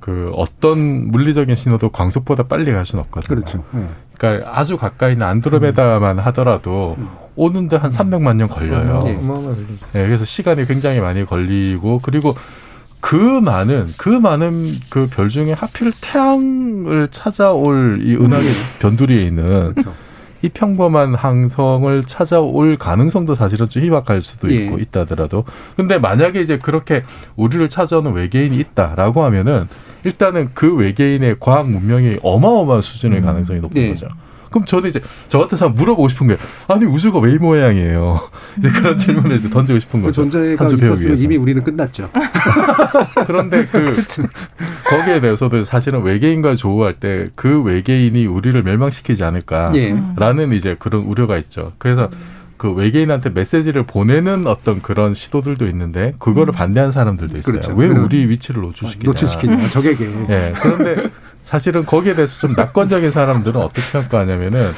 [0.00, 0.78] 그 어떤
[1.10, 3.36] 물리적인 신호도 광속보다 빨리 갈 수는 없거든요.
[3.40, 3.64] 그렇죠.
[3.76, 3.86] 예.
[4.18, 6.96] 그러니까 아주 가까이 있는 안드로메다만 하더라도
[7.36, 9.04] 오는데 한 300만 년 걸려요.
[9.06, 9.14] 예.
[9.16, 12.34] 어마어마하게 네, 그래서 시간이 굉장히 많이 걸리고 그리고
[13.00, 18.48] 그 많은 그 많은 그 별 중에 하필 태양을 찾아올 이 은하계
[18.80, 19.74] 변두리에 있는
[20.42, 24.56] 이 평범한 항성을 찾아올 가능성도 사실은 좀 희박할 수도 예.
[24.56, 25.44] 있고 있다더라도
[25.76, 27.04] 근데 만약에 이제 그렇게
[27.36, 29.68] 우리를 찾아오는 외계인이 있다라고 하면은
[30.04, 33.88] 일단은 그 외계인의 과학 문명이 어마어마한 수준의 가능성이 높은 예.
[33.88, 34.08] 거죠.
[34.52, 36.36] 그럼 저는 이제 저 같은 사람 물어보고 싶은 게
[36.68, 38.28] 아니 우주가 왜 이 모양이에요?
[38.58, 40.22] 이제 그런 질문을 이제 던지고 싶은 그 거죠.
[40.22, 41.18] 존재가 한수 배우기 있었으면.
[41.18, 42.08] 이미 우리는 끝났죠.
[43.26, 43.96] 그런데 그
[44.88, 49.26] 거기에 대해서도 사실은 외계인과 조우할 때 그 외계인이 우리를 멸망시키지 예.
[49.26, 51.72] 않을까라는 이제 그런 우려가 있죠.
[51.78, 52.08] 그래서
[52.56, 57.52] 그 외계인한테 메시지를 보내는 어떤 그런 시도들도 있는데 그거를 반대하는 사람들도 있어요.
[57.52, 57.72] 그렇죠.
[57.74, 59.04] 왜 우리 위치를 노출시키냐?
[59.08, 60.04] 노출시키냐, 적에게.
[60.28, 60.52] 예.
[60.60, 61.10] 그런데
[61.42, 64.72] 사실은 거기에 대해서 좀 낙관적인 사람들은 어떻게 평가하냐면은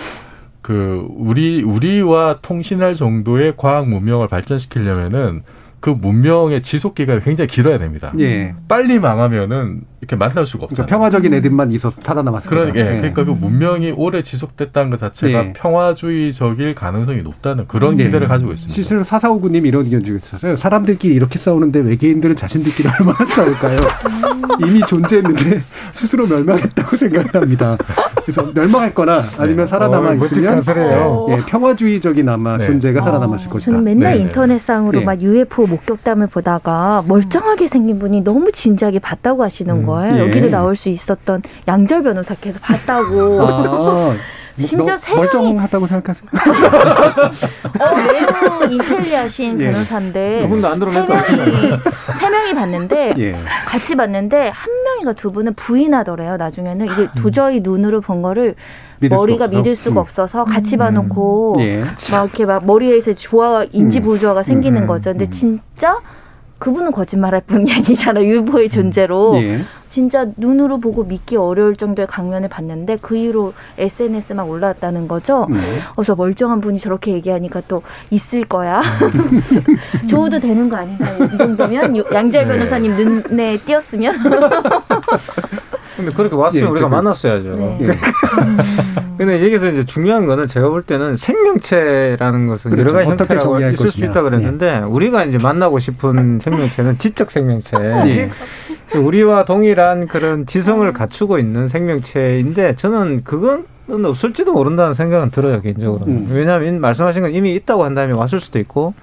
[0.60, 5.42] 그 우리 우리와 통신할 정도의 과학 문명을 발전시키려면은
[5.80, 8.14] 그 문명의 지속 기간이 굉장히 길어야 됩니다.
[8.18, 8.54] 예.
[8.66, 10.86] 빨리 망하면은 이렇게 만날 수가 없잖아요.
[10.86, 12.50] 그러니까 평화적인 애들만 있어서 살아남았습니다.
[12.50, 12.98] 그러니까, 예, 예.
[12.98, 15.52] 그러니까 그 문명이 오래 지속됐다는 것 자체가 예.
[15.54, 18.04] 평화주의적일 가능성이 높다는 그런 예.
[18.04, 18.74] 기대를 가지고 있습니다.
[18.74, 20.56] 실제로 사사오구님 이런 의견 중에 있었어요.
[20.56, 23.78] 사람들끼리 이렇게 싸우는데 외계인들은 자신들끼리 얼마나 싸울까요?
[24.66, 25.60] 이미 존재했는데
[25.92, 27.76] 스스로 멸망했다고 생각을 합니다.
[28.22, 30.62] 그래서 멸망했거나 아니면 살아남아 어, 있으면.
[31.30, 32.66] 예, 평화주의적인 아마 네.
[32.66, 33.72] 존재가 살아남았을 것이다.
[33.72, 34.22] 저는 맨날 네.
[34.22, 35.04] 인터넷상으로 예.
[35.04, 39.93] 막 UFO 목격담을 보다가 멀쩡하게 생긴 분이 너무 진지하게 봤다고 하시는 거예요.
[40.02, 40.18] 예.
[40.20, 43.40] 여기도 나올 수 있었던 양절 변호사께서 봤다고.
[43.46, 44.14] 아,
[44.56, 46.30] 심지어 너- 세 명이 멀쩡하다고 생각하세요?
[47.80, 49.66] 어, 매우 인텔리하신 예.
[49.70, 50.46] 변호사인데 세.
[50.46, 50.62] 명이
[52.20, 53.34] 세 명이 봤는데 예.
[53.66, 56.36] 같이 봤는데 한 명이가 두 분은 부인하더래요.
[56.36, 58.54] 나중에는 이게 도저히 눈으로 본 거를
[59.00, 59.56] 믿을 수가 머리가 없어?
[59.56, 59.98] 믿을 수가 음.
[59.98, 61.82] 없어서 같이 봐놓고 예.
[62.12, 65.10] 막 이렇게 막 머리에서 조화 인지 부조화가 생기는 음, 거죠.
[65.10, 65.98] 근데 진짜
[66.60, 68.24] 그분은 거짓말할 뿐이 아니잖아요.
[68.24, 69.64] 유보의 존재로 예.
[69.94, 75.46] 진짜 눈으로 보고 믿기 어려울 정도의 강면을 봤는데 그 이후로 SNS 막 올라왔다는 거죠.
[75.48, 75.56] 음.
[75.94, 77.80] 어서 멀쩡한 분이 저렇게 얘기하니까 또
[78.10, 78.82] 있을 거야.
[80.10, 81.28] 조우도 되는 거 아닌가요?
[81.32, 82.48] 이 정도면 요- 양재 네.
[82.48, 82.96] 변호사님
[83.28, 84.16] 눈에 띄었으면.
[85.96, 87.56] 근데 그렇게 왔으면 예, 우리가 그- 만났어야죠.
[87.56, 87.78] 네.
[87.82, 87.86] 예.
[89.16, 92.96] 근데 여기서 이제 중요한 거는 제가 볼 때는 생명체라는 것은 그렇죠.
[92.96, 94.10] 여러 가지 정의할 있을 수 것이냐.
[94.10, 97.76] 있다 그랬는데 우리가 이제 만나고 싶은 생명체는 지적 생명체.
[97.78, 98.30] 예.
[98.98, 106.06] 우리와 동일한 그런 지성을 갖추고 있는 생명체인데 저는 그건 없을지도 모른다는 생각은 들어요 개인적으로.
[106.06, 106.28] 음.
[106.32, 108.94] 왜냐하면 말씀하신 건 이미 있다고 한다면 왔을 수도 있고.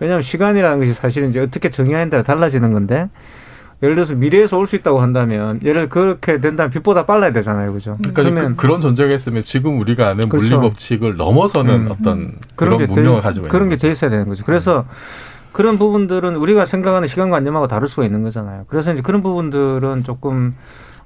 [0.00, 3.08] 왜냐하면 시간이라는 것이 사실은 이제 어떻게 정의하는 따라 달라지는 건데.
[3.82, 7.98] 예를 들어서 미래에서 올 수 있다고 한다면 예를 그렇게 된다면 빛보다 빨라야 되잖아요, 그죠?
[8.14, 10.56] 그러니까 그, 런 존재가 있으면 지금 우리가 아는 그렇죠.
[10.58, 11.88] 물리 법칙을 넘어서는 음.
[11.90, 14.44] 어떤 그런 그런 게 문명을 돼- 가지고 그런 있는 게돼 있어야 되는 거죠.
[14.44, 14.84] 그래서
[15.50, 18.64] 그런 부분들은 우리가 생각하는 시간관념하고 다를 수가 있는 거잖아요.
[18.68, 20.54] 그래서 이제 그런 부분들은 조금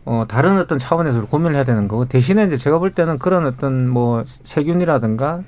[0.09, 3.89] 어 다른 어떤 차원에서 고민을 해야 되는 거고 대신에 이제 제가 볼 때는 그런 어떤
[3.89, 5.41] 뭐 세균이라든가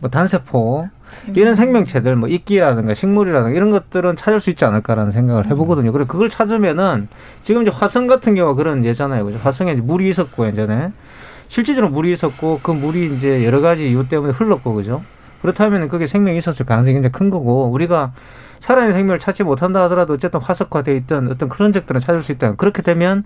[0.00, 0.88] 뭐 단세포
[1.34, 5.92] 이런 생명체들 뭐 이끼라든가 식물이라든가 이런 것들은 찾을 수 있지 않을까라는 생각을 해보거든요.
[5.92, 7.08] 그리고 그걸 찾으면은
[7.42, 9.26] 지금 이제 화성 같은 경우가 그런 예잖아요.
[9.26, 9.38] 그죠?
[9.42, 10.90] 화성에 이제 물이 있었고 예전에
[11.48, 15.02] 실질적으로 물이 있었고 그 물이 이제 여러 가지 이유 때문에 흘렀고 그죠?
[15.42, 18.12] 그렇다면 그게 생명이 있었을 가능성이 굉장히 큰 거고 우리가
[18.60, 22.54] 살아있는 생명을 찾지 못한다 하더라도 어쨌든 화석화돼 있던 어떤 그런 적들은 찾을 수 있다.
[22.54, 23.24] 그렇게 되면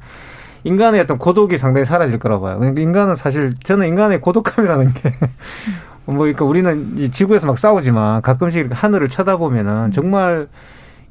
[0.64, 2.58] 인간의 어떤 고독이 상당히 사라질 거라고 봐요.
[2.58, 5.12] 그러니까 인간은 사실 저는 인간의 고독함이라는 게
[6.04, 10.48] 뭐, 그러니까 우리는 이 지구에서 막 싸우지만 가끔씩 하늘을 쳐다보면은 정말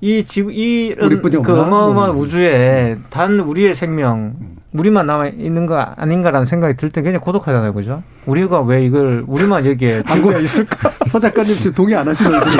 [0.02, 0.95] 이 지구 이
[1.43, 1.60] 그?
[1.60, 2.18] 어마어마한 음.
[2.18, 4.36] 우주에 단 우리의 생명
[4.74, 8.04] 우리만 남아 있는 거 아닌가라는 생각이 들 때 굉장히 고독하잖아요, 그죠?
[8.26, 10.92] 우리가 왜 이걸 우리만 여기에 지구에 있을까?
[11.08, 12.58] 서 작가님 지금 동의 안 하시는 거죠?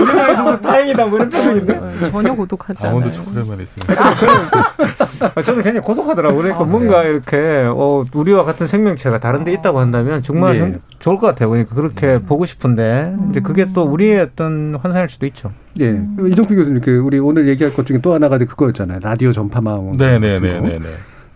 [0.00, 2.96] 우리만 있어서 다행이다 뭐 이런 표정인데 전혀 고독하지 않아요.
[3.00, 3.98] 강원도 초콜릿만 있으면.
[5.34, 6.42] 아, 저는 굉장히 고독하더라고요.
[6.42, 7.36] 그러니까 뭔가 이렇게
[7.68, 10.60] 어, 우리와 같은 생명체가 다른 데 있다고 한다면 정말 네.
[10.60, 11.48] 형- 좋을 것 같아요.
[11.50, 15.52] 그러니까 그렇게 보고 싶은데 이제 그게 또 우리의 어떤 환상일 수도 있죠.
[15.80, 15.96] 예.
[16.26, 18.98] 이종필 교수님, 그 우리 오늘 얘기할 것 중에 또 하나가 그거였잖아요.
[19.00, 19.96] 라디오 전파망.
[19.96, 20.80] 네네네네네.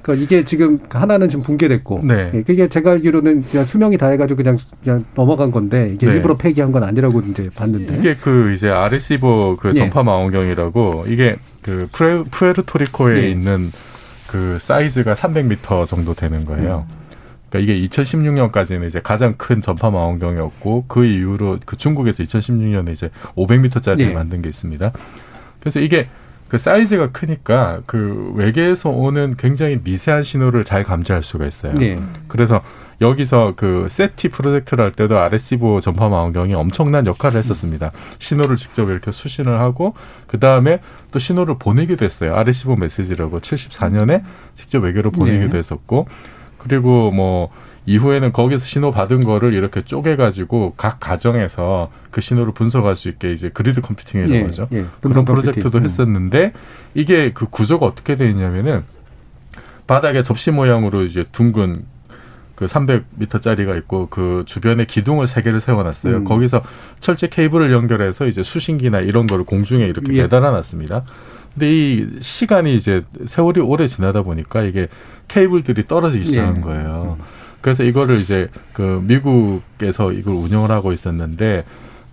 [0.03, 2.31] 그러니까 이게 지금 하나는 지금 붕괴됐고, 네.
[2.35, 6.15] 예, 그게 제가 알기로는 그냥 수명이 다해가지고 그냥 그냥 넘어간 건데 이게 네.
[6.15, 7.99] 일부러 폐기한 건 아니라고 이제 봤는데.
[7.99, 9.73] 이게 그 이제 아레시보 그 예.
[9.73, 13.31] 전파 망원경이라고 이게 그 푸에, 푸에르토리코에 예.
[13.31, 13.71] 있는
[14.27, 16.87] 그 사이즈가 300m 정도 되는 거예요.
[16.91, 17.03] 음.
[17.49, 24.01] 그러니까 이게 2016년까지는 이제 가장 큰 전파 망원경이었고 그 이후로 그 중국에서 2016년에 이제 500m짜리
[24.01, 24.07] 예.
[24.07, 24.91] 를 만든 게 있습니다.
[25.61, 26.09] 그래서 이게
[26.53, 31.73] 그 사이즈가 크니까 그 외계에서 오는 굉장히 미세한 신호를 잘 감지할 수가 있어요.
[31.81, 31.99] 예.
[32.29, 32.61] 그래서
[33.01, 37.91] 여기서 그 SETI 프로젝트를 할 때도 아레시보 전파 망원경이 엄청난 역할을 했었습니다.
[38.19, 39.95] 신호를 직접 이렇게 수신을 하고
[40.27, 40.81] 그 다음에
[41.11, 42.37] 또 신호를 보내기도 했어요.
[42.37, 44.23] 아레시보 메시지라고 74년에
[44.55, 45.57] 직접 외계로 보내기도 네.
[45.57, 46.07] 했었고
[46.59, 47.49] 그리고 뭐
[47.87, 53.51] 이후에는 거기서 신호 받은 거를 이렇게 쪼개가지고 각 가정에서 그 신호를 분석할 수 있게 이제
[53.53, 54.69] grid computing이라고 예, 하죠.
[54.73, 55.81] 예, 그런 프로젝트도 computing.
[55.81, 55.85] 음.
[55.85, 56.53] 했었는데
[56.95, 58.85] 이게 그 구조가 어떻게 되어 있냐면은
[59.87, 61.85] 바닥에 접시 모양으로 이제 둥근
[62.55, 66.19] 그 300m짜리가 있고 그 주변에 기둥을 세 개를 세워놨어요.
[66.19, 66.25] 음.
[66.25, 66.63] 거기서
[67.01, 70.23] 철제 케이블을 연결해서 이제 수신기나 이런 거를 공중에 이렇게 예.
[70.23, 71.05] 매달아놨습니다.
[71.55, 74.89] 근데 이 시간이 이제 세월이 오래 지나다 보니까 이게
[75.29, 76.61] 케이블들이 떨어지기 시작한 예.
[76.61, 77.19] 거예요.
[77.63, 81.65] 그래서 이거를 이제 그 미국에서 이걸 운영을 하고 있었는데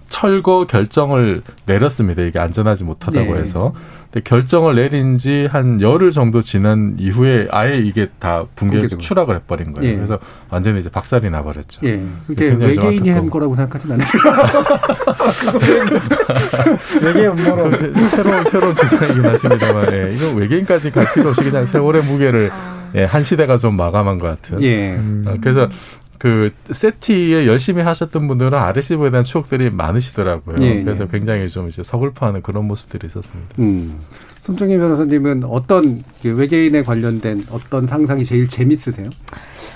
[0.09, 2.23] 철거 결정을 내렸습니다.
[2.23, 3.41] 이게 안전하지 못하다고 네.
[3.41, 3.73] 해서.
[4.11, 8.97] 근데 결정을 내린 지 한 열흘 정도 지난 이후에 아예 이게 다 붕괴해서.
[8.97, 9.91] 추락을 해버린 거예요.
[9.91, 9.95] 예.
[9.95, 10.17] 그래서
[10.49, 11.81] 완전히 이제 박살이 나버렸죠.
[11.85, 12.01] 예.
[12.25, 13.29] 그게 외계인이 한.
[13.29, 14.07] 거라고 생각하진 않아요.
[17.03, 17.93] 외계 음모론.
[17.93, 20.11] 그 새로운 새로운 주장이긴 하십니다만, 예.
[20.15, 22.51] 이거 외계인까지 갈 필요 없이 그냥 세월의 무게를
[22.95, 24.61] 예, 한 시대가 좀 마감한 것 같은.
[24.63, 24.95] 예.
[25.25, 25.69] 어, 그래서
[26.17, 30.57] 그 세티에 열심히 하셨던 분들은 아레시브에 대한 추억들이 많으시더라고요.
[30.61, 31.07] 예, 그래서 예.
[31.09, 33.55] 굉장히 좀 이제 서글퍼하는 그런 모습들이 있었습니다.
[33.59, 33.99] 음.
[34.41, 39.09] 손정희 변호사님은 어떤 그 외계인에 관련된 어떤 상상이 제일 재밌으세요?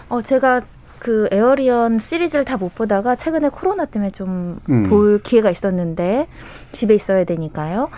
[0.10, 0.62] 어, 제가
[1.00, 5.20] 그 에어리언 시리즈를 다 못 보다가 최근에 코로나 때문에 좀볼 음.
[5.24, 6.28] 기회가 있었는데
[6.72, 7.90] 집에 있어야 되니까요.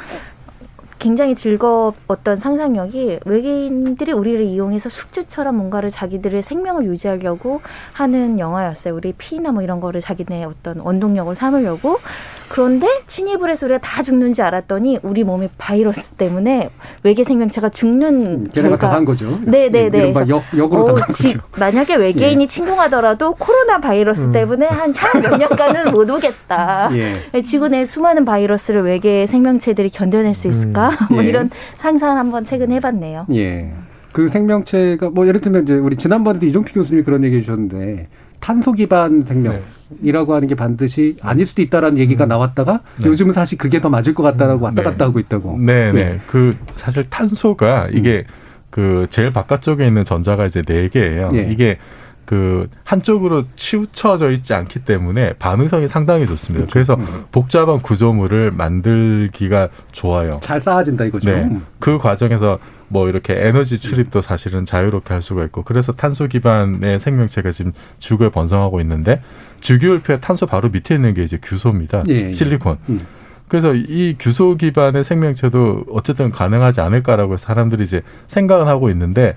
[1.00, 7.62] 굉장히 즐거웠던 상상력이 외계인들이 우리를 이용해서 숙주처럼 뭔가를 자기들의 생명을 유지하려고
[7.94, 8.96] 하는 영화였어요.
[8.96, 12.00] 우리 피나 뭐 이런 거를 자기네 어떤 원동력을 삼으려고.
[12.48, 16.70] 그런데 침입을 해서 우리가 다 죽는 줄 알았더니 우리 몸에 바이러스 때문에
[17.04, 19.40] 외계 생명체가 죽는 걔네가 당한 거죠.
[19.46, 19.98] 네네네.
[19.98, 21.40] 이른바 역, 역으로 어, 당한 지- 거죠.
[21.58, 22.48] 만약에 외계인이 예.
[22.48, 24.32] 침공하더라도 침공하더라도 코로나 바이러스 음.
[24.32, 26.90] 때문에 한향몇 년간은 못 오겠다.
[27.34, 27.42] 예.
[27.42, 30.85] 지구 내 수많은 바이러스를 외계 생명체들이 견뎌낼 수 있을까?
[31.10, 31.28] 뭐 예.
[31.30, 33.28] 이런 상상을 한번 최근 해봤네요.
[33.34, 33.72] 예.
[34.12, 38.08] 그 생명체가 뭐 예를 들면 이제 우리 지난번에도 이종필 교수님이 그런 얘기 해주셨는데
[38.40, 43.08] 탄소 기반 생명이라고 하는 게 반드시 아닐 수도 있다라는 얘기가 나왔다가 네.
[43.08, 44.90] 요즘은 사실 그게 더 맞을 것 같다라고 왔다 네.
[44.90, 45.58] 갔다 하고 있다고.
[45.60, 46.00] 네, 네.
[46.00, 46.20] 예.
[46.28, 48.24] 그 사실 탄소가 이게
[48.70, 51.30] 그 제일 바깥쪽에 있는 전자가 이제 네 개예요.
[51.34, 51.50] 예.
[51.52, 51.78] 이게
[52.26, 56.68] 그 한쪽으로 치우쳐져 있지 않기 때문에 반응성이 상당히 좋습니다.
[56.72, 56.98] 그래서
[57.32, 60.40] 복잡한 구조물을 만들기가 좋아요.
[60.42, 61.32] 잘 쌓아진다 이거죠.
[61.32, 61.44] 네.
[61.44, 61.66] 음.
[61.80, 67.52] 그 과정에서 뭐 이렇게 에너지 출입도 사실은 자유롭게 할 수가 있고 그래서 탄소 기반의 생명체가
[67.52, 69.22] 지금 지구에 번성하고 있는데
[69.62, 72.04] 주기율표의 탄소 바로 밑에 있는 게 이제 규소입니다.
[72.10, 72.32] 예, 예.
[72.32, 72.78] 실리콘.
[72.90, 73.00] 음.
[73.48, 79.36] 그래서 이 규소 기반의 생명체도 어쨌든 가능하지 않을까라고 사람들이 이제 생각은 하고 있는데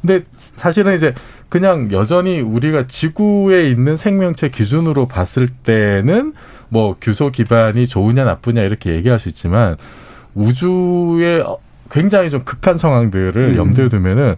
[0.00, 0.24] 근데
[0.56, 1.14] 사실은 이제
[1.48, 6.34] 그냥 여전히 우리가 지구에 있는 생명체 기준으로 봤을 때는
[6.68, 9.76] 뭐 규소 기반이 좋으냐 나쁘냐 이렇게 얘기할 수 있지만
[10.34, 11.44] 우주의
[11.90, 13.56] 굉장히 좀 극한 상황들을 음.
[13.56, 14.34] 염두에 두면은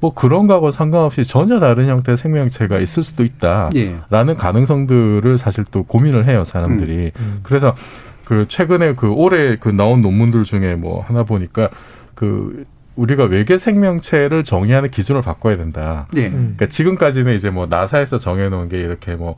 [0.00, 4.34] 뭐 그런 거하고 상관없이 전혀 다른 형태의 생명체가 있을 수도 있다라는 예.
[4.36, 7.40] 가능성들을 사실 또 고민을 해요 사람들이 음.
[7.42, 7.74] 그래서
[8.24, 11.70] 그 최근에 그 올해 그 나온 논문들 중에 뭐 하나 보니까
[12.14, 12.64] 그
[12.98, 16.08] 우리가 외계 생명체를 정의하는 기준을 바꿔야 된다.
[16.16, 16.30] 예.
[16.30, 19.36] 그러니까 지금까지는 이제 뭐 나사에서 정해놓은 게 이렇게 뭐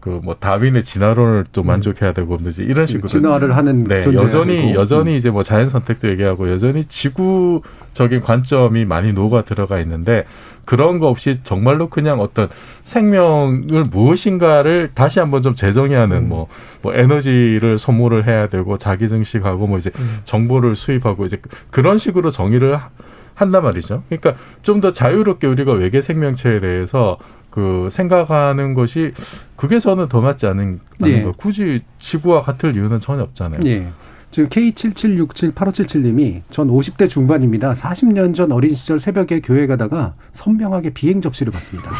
[0.00, 4.74] 그뭐 다윈의 진화론을 또 만족해야 되고 뭐지 이런 식으로 진화를 하는 네, 여전히 되고.
[4.80, 5.16] 여전히 음.
[5.16, 10.24] 이제 뭐 자연 선택도 얘기하고 여전히 지구적인 관점이 많이 녹아 들어가 있는데
[10.66, 12.48] 그런 거 없이 정말로 그냥 어떤
[12.84, 16.48] 생명을 무엇인가를 다시 한번 좀 재정의하는 뭐,
[16.82, 19.90] 뭐 에너지를 소모를 해야 되고 자기 증식하고 뭐 이제
[20.24, 21.40] 정보를 수입하고 이제
[21.70, 22.90] 그런 식으로 정의를 하-
[23.34, 24.02] 한단 말이죠.
[24.08, 27.16] 그러니까 좀 더 자유롭게 우리가 외계 생명체에 대해서
[27.50, 29.12] 그 생각하는 것이
[29.56, 31.22] 그게 저는 더 맞지 않은 예.
[31.22, 31.32] 거.
[31.32, 33.60] 굳이 지구와 같을 이유는 전혀 없잖아요.
[33.66, 33.88] 예.
[34.36, 37.72] 지금 K77678577님이 전 50대 중반입니다.
[37.72, 41.90] 40년 전 어린 시절 새벽에 교회 가다가 선명하게 비행 접시를 봤습니다.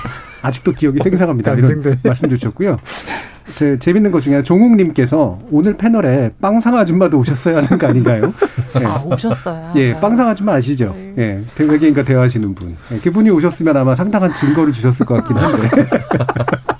[0.43, 1.55] 아직도 기억이 생생합니다.
[1.55, 2.01] 이런 간증돼.
[2.05, 2.77] 말씀 주셨고요.
[3.57, 8.35] 제, 재밌는 것 중에 종욱님께서 오늘 패널에 빵상 아줌마도 오셨어야 하는 거 아닌가요?
[8.83, 8.85] 예.
[8.85, 9.73] 아, 오셨어요.
[9.77, 10.95] 예, 빵상 아줌마 아시죠?
[11.17, 12.77] 예, 외계인과 대화하시는 분.
[12.93, 15.71] 예, 그분이 오셨으면 아마 상당한 증거를 주셨을 것 같긴 한데.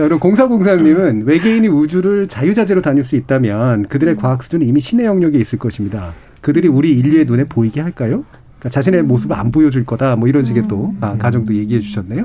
[0.00, 5.38] 자, 그리고 공사공사님은 외계인이 우주를 자유자재로 다닐 수 있다면 그들의 과학 수준은 이미 신의 영역에
[5.38, 6.14] 있을 것입니다.
[6.40, 8.24] 그들이 우리 인류의 눈에 보이게 할까요?
[8.58, 10.16] 그러니까 자신의 모습을 안 보여줄 거다.
[10.16, 12.24] 뭐 이런 식의 또 아, 가정도 얘기해 주셨네요.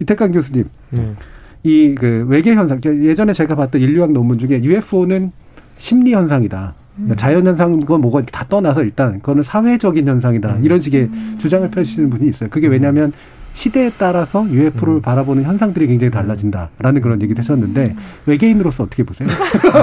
[0.00, 0.64] 이태강 교수님,
[1.62, 5.30] 이그 외계 현상 예전에 제가 봤던 인류학 논문 중에 UFO는
[5.76, 6.74] 심리 현상이다.
[6.96, 10.58] 그러니까 자연 현상 그건 뭐가 다 떠나서 일단 그거는 사회적인 현상이다.
[10.64, 12.50] 이런 식의 주장을 펼치시는 분이 있어요.
[12.50, 13.12] 그게 왜냐하면
[13.56, 17.96] 시대에 따라서 UFO를 바라보는 현상들이 굉장히 달라진다라는 그런 얘기도 하셨는데
[18.26, 19.28] 외계인으로서 어떻게 보세요?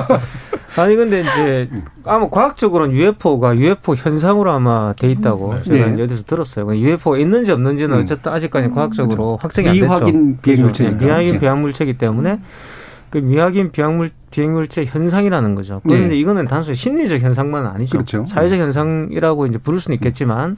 [0.78, 1.70] 아니 근데 이제
[2.04, 5.94] 아마 과학적으로는 UFO가 UFO 현상으로 아마 돼 있다고 제가 네.
[5.94, 6.76] 이제 어디서 들었어요.
[6.76, 9.86] UFO가 있는지 없는지는 어쨌든 아직까지 과학적으로 확정이 안 됐죠.
[9.88, 10.98] 미확인 비행물체니까.
[10.98, 11.06] 그렇죠.
[11.06, 11.40] 미확인 네.
[11.40, 12.40] 비행물체이기 때문에
[13.10, 15.82] 그 미확인 비행물 비행물체 현상이라는 거죠.
[15.84, 16.20] 그런데 네.
[16.20, 17.98] 이거는 단순히 심리적 현상만은 아니죠.
[17.98, 18.26] 그렇죠.
[18.26, 20.58] 사회적 현상이라고 이제 부를 수는 있겠지만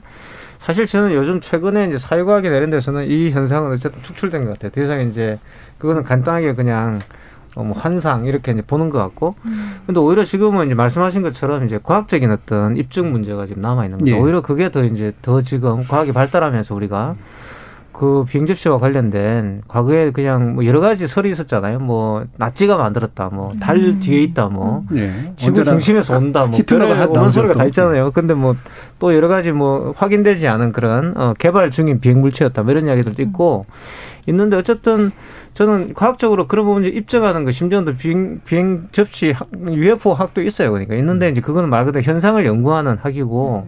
[0.66, 4.72] 사실 저는 요즘 최근에 이제 사회과학이 내는 데서는 이 현상은 어쨌든 축출된 것 같아요.
[4.72, 5.38] 더 이상 이제
[5.78, 6.98] 그거는 간단하게 그냥
[7.54, 9.36] 어, 뭐 환상 이렇게 이제 보는 것 같고,
[9.86, 14.10] 근데 오히려 지금은 이제 말씀하신 것처럼 이제 과학적인 어떤 입증 문제가 지금 남아 있는 거죠.
[14.10, 14.18] 예.
[14.18, 17.14] 오히려 그게 더 이제 더 지금 과학이 발달하면서 우리가
[17.98, 21.78] 그 비행 접시와 관련된 과거에 그냥 뭐 여러 가지 설이 있었잖아요.
[21.78, 25.32] 뭐 나치가 만들었다, 뭐 달 뒤에 있다, 뭐 네.
[25.36, 26.58] 지구 중심에서 온다, 뭐
[27.06, 27.58] 오는 나오죠, 소리가 또.
[27.60, 28.10] 다 있잖아요.
[28.10, 28.54] 근데 뭐
[28.98, 33.20] 또 여러 가지 뭐 확인되지 않은 그런 어, 개발 중인 비행 물체였다, 뭐 이런 이야기들도
[33.22, 33.66] 있고
[34.26, 35.10] 있는데 어쨌든
[35.54, 40.70] 저는 과학적으로 그런 부분을 입증하는 거 심지어는 비행, 비행 접시 학- UFO 학도 있어요.
[40.72, 43.66] 그러니까 있는데 이제 그거는 말 그대로 현상을 연구하는 학이고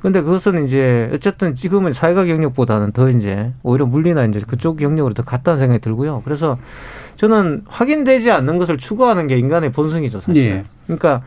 [0.00, 5.24] 근데 그것은 이제 어쨌든 지금은 사회학 영역보다는 더 이제 오히려 물리나 이제 그쪽 영역으로 더
[5.24, 6.22] 갔다는 생각이 들고요.
[6.24, 6.58] 그래서
[7.16, 10.44] 저는 확인되지 않는 것을 추구하는 게 인간의 본성이죠, 사실.
[10.44, 10.64] 예.
[10.86, 11.22] 그러니까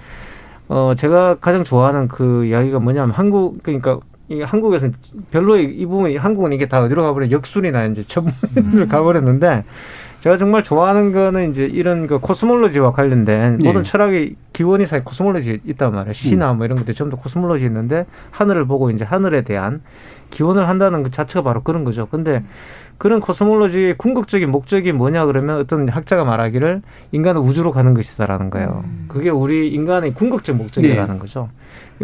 [0.70, 4.00] 어 제가 가장 좋아하는 그 이야기가 뭐냐면 한국 그러니까
[4.30, 4.96] 이 한국에서는
[5.32, 9.66] 별로 이, 이 부분이 한국은 이게 다 어디로 가버려 역술이나 이제 전문을 가버렸는데
[10.22, 13.66] 제가 정말 좋아하는 거는 이제 이런 그 코스몰로지와 관련된 예.
[13.66, 16.14] 모든 철학의 기원이 사실 코스몰로지 있단 말이에요.
[16.14, 19.82] 시나 뭐 이런 것들 전부 다 코스몰로지 있는데 하늘을 보고 이제 하늘에 대한
[20.30, 22.06] 기원을 한다는 그 자체가 바로 그런 거죠.
[22.06, 22.44] 근데
[23.00, 28.84] 그런 코스몰로지의 궁극적인 목적이 뭐냐 그러면 어떤 학자가 말하기를 인간은 우주로 가는 것이다라는 거예요.
[29.08, 31.20] 그게 우리 인간의 궁극적 목적이라는 네.
[31.20, 31.50] 거죠.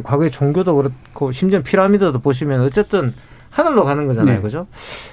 [0.01, 3.13] 과거의 종교도 그렇고 심지어 피라미드도 보시면 어쨌든
[3.57, 4.35] 하늘로 가는 거잖아요.
[4.35, 4.41] 네.
[4.41, 4.67] 그죠?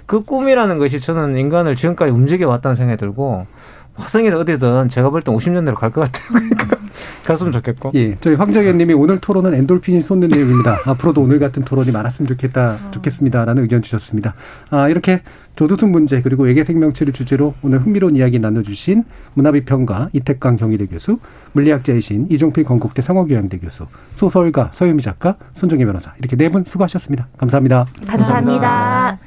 [0.06, 3.46] 그 꿈이라는 것이 저는 인간을 지금까지 움직여 왔다는 생각이 들고
[3.94, 6.26] 화성이든 어디든 제가 볼 땐 50년 내로 갈 것 같아요.
[6.28, 6.76] 그러니까
[7.24, 7.92] 갔으면 좋겠고.
[7.94, 10.80] 예, 저희 황정현님이 오늘 토론은 엔돌핀이 솟는 내용입니다.
[10.84, 14.34] 앞으로도 오늘 같은 토론이 많았으면 좋겠다, 좋겠습니다라는 의견 주셨습니다.
[14.70, 15.22] 아, 이렇게
[15.56, 21.18] 조두순 문제 그리고 외계 생명체를 주제로 오늘 흥미로운 이야기 나눠주신 문화비평가 이태강 경희대 교수,
[21.52, 23.86] 물리학자이신 이종필 건국대 상허교양대 교수,
[24.16, 27.28] 소설가 서유미 작가, 손정희 변호사 이렇게 네 분 수고하셨습니다.
[27.36, 27.86] 감사합니다.
[28.06, 29.18] 감사합니다.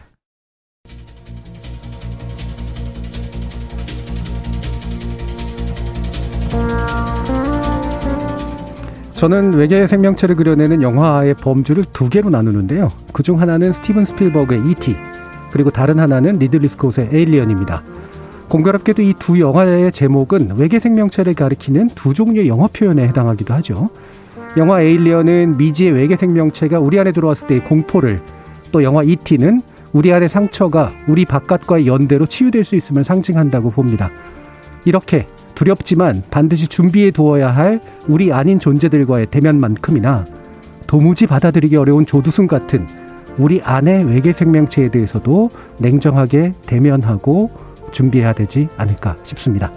[9.11, 12.89] 저는 외계 생명체를 그려내는 영화의 범주를 두 개로 나누는데요.
[13.13, 14.95] 그중 하나는 스티븐 스필버그의 E.T.
[15.57, 17.81] 그리고 다른 하나는 리들리 스콧의 에일리언입니다.
[18.47, 23.89] 공교롭게도 이 두 영화의 제목은 외계 생명체를 가리키는 두 종류의 영어 표현에 해당하기도 하죠.
[24.55, 28.21] 영화 에일리언은 미지의 외계 생명체가 우리 안에 들어왔을 때의 공포를
[28.71, 29.61] 또 영화 E.T.는
[29.93, 34.11] 우리 안의 상처가 우리 바깥과의 연대로 치유될 수 있음을 상징한다고 봅니다.
[34.85, 35.25] 이렇게
[35.55, 40.23] 두렵지만 반드시 준비해 두어야 할 우리 아닌 존재들과의 대면만큼이나
[40.85, 42.85] 도무지 받아들이기 어려운 조두순 같은
[43.37, 47.51] 우리 안의 외계 생명체에 대해서도 냉정하게 대면하고
[47.91, 49.71] 준비해야 되지 않을까 싶습니다.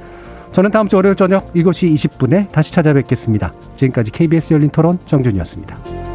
[0.53, 3.53] 저는 다음 주 월요일 저녁 이것이 20분에 다시 찾아뵙겠습니다.
[3.77, 6.10] 지금까지 KBS 열린 토론 정준이었습니다.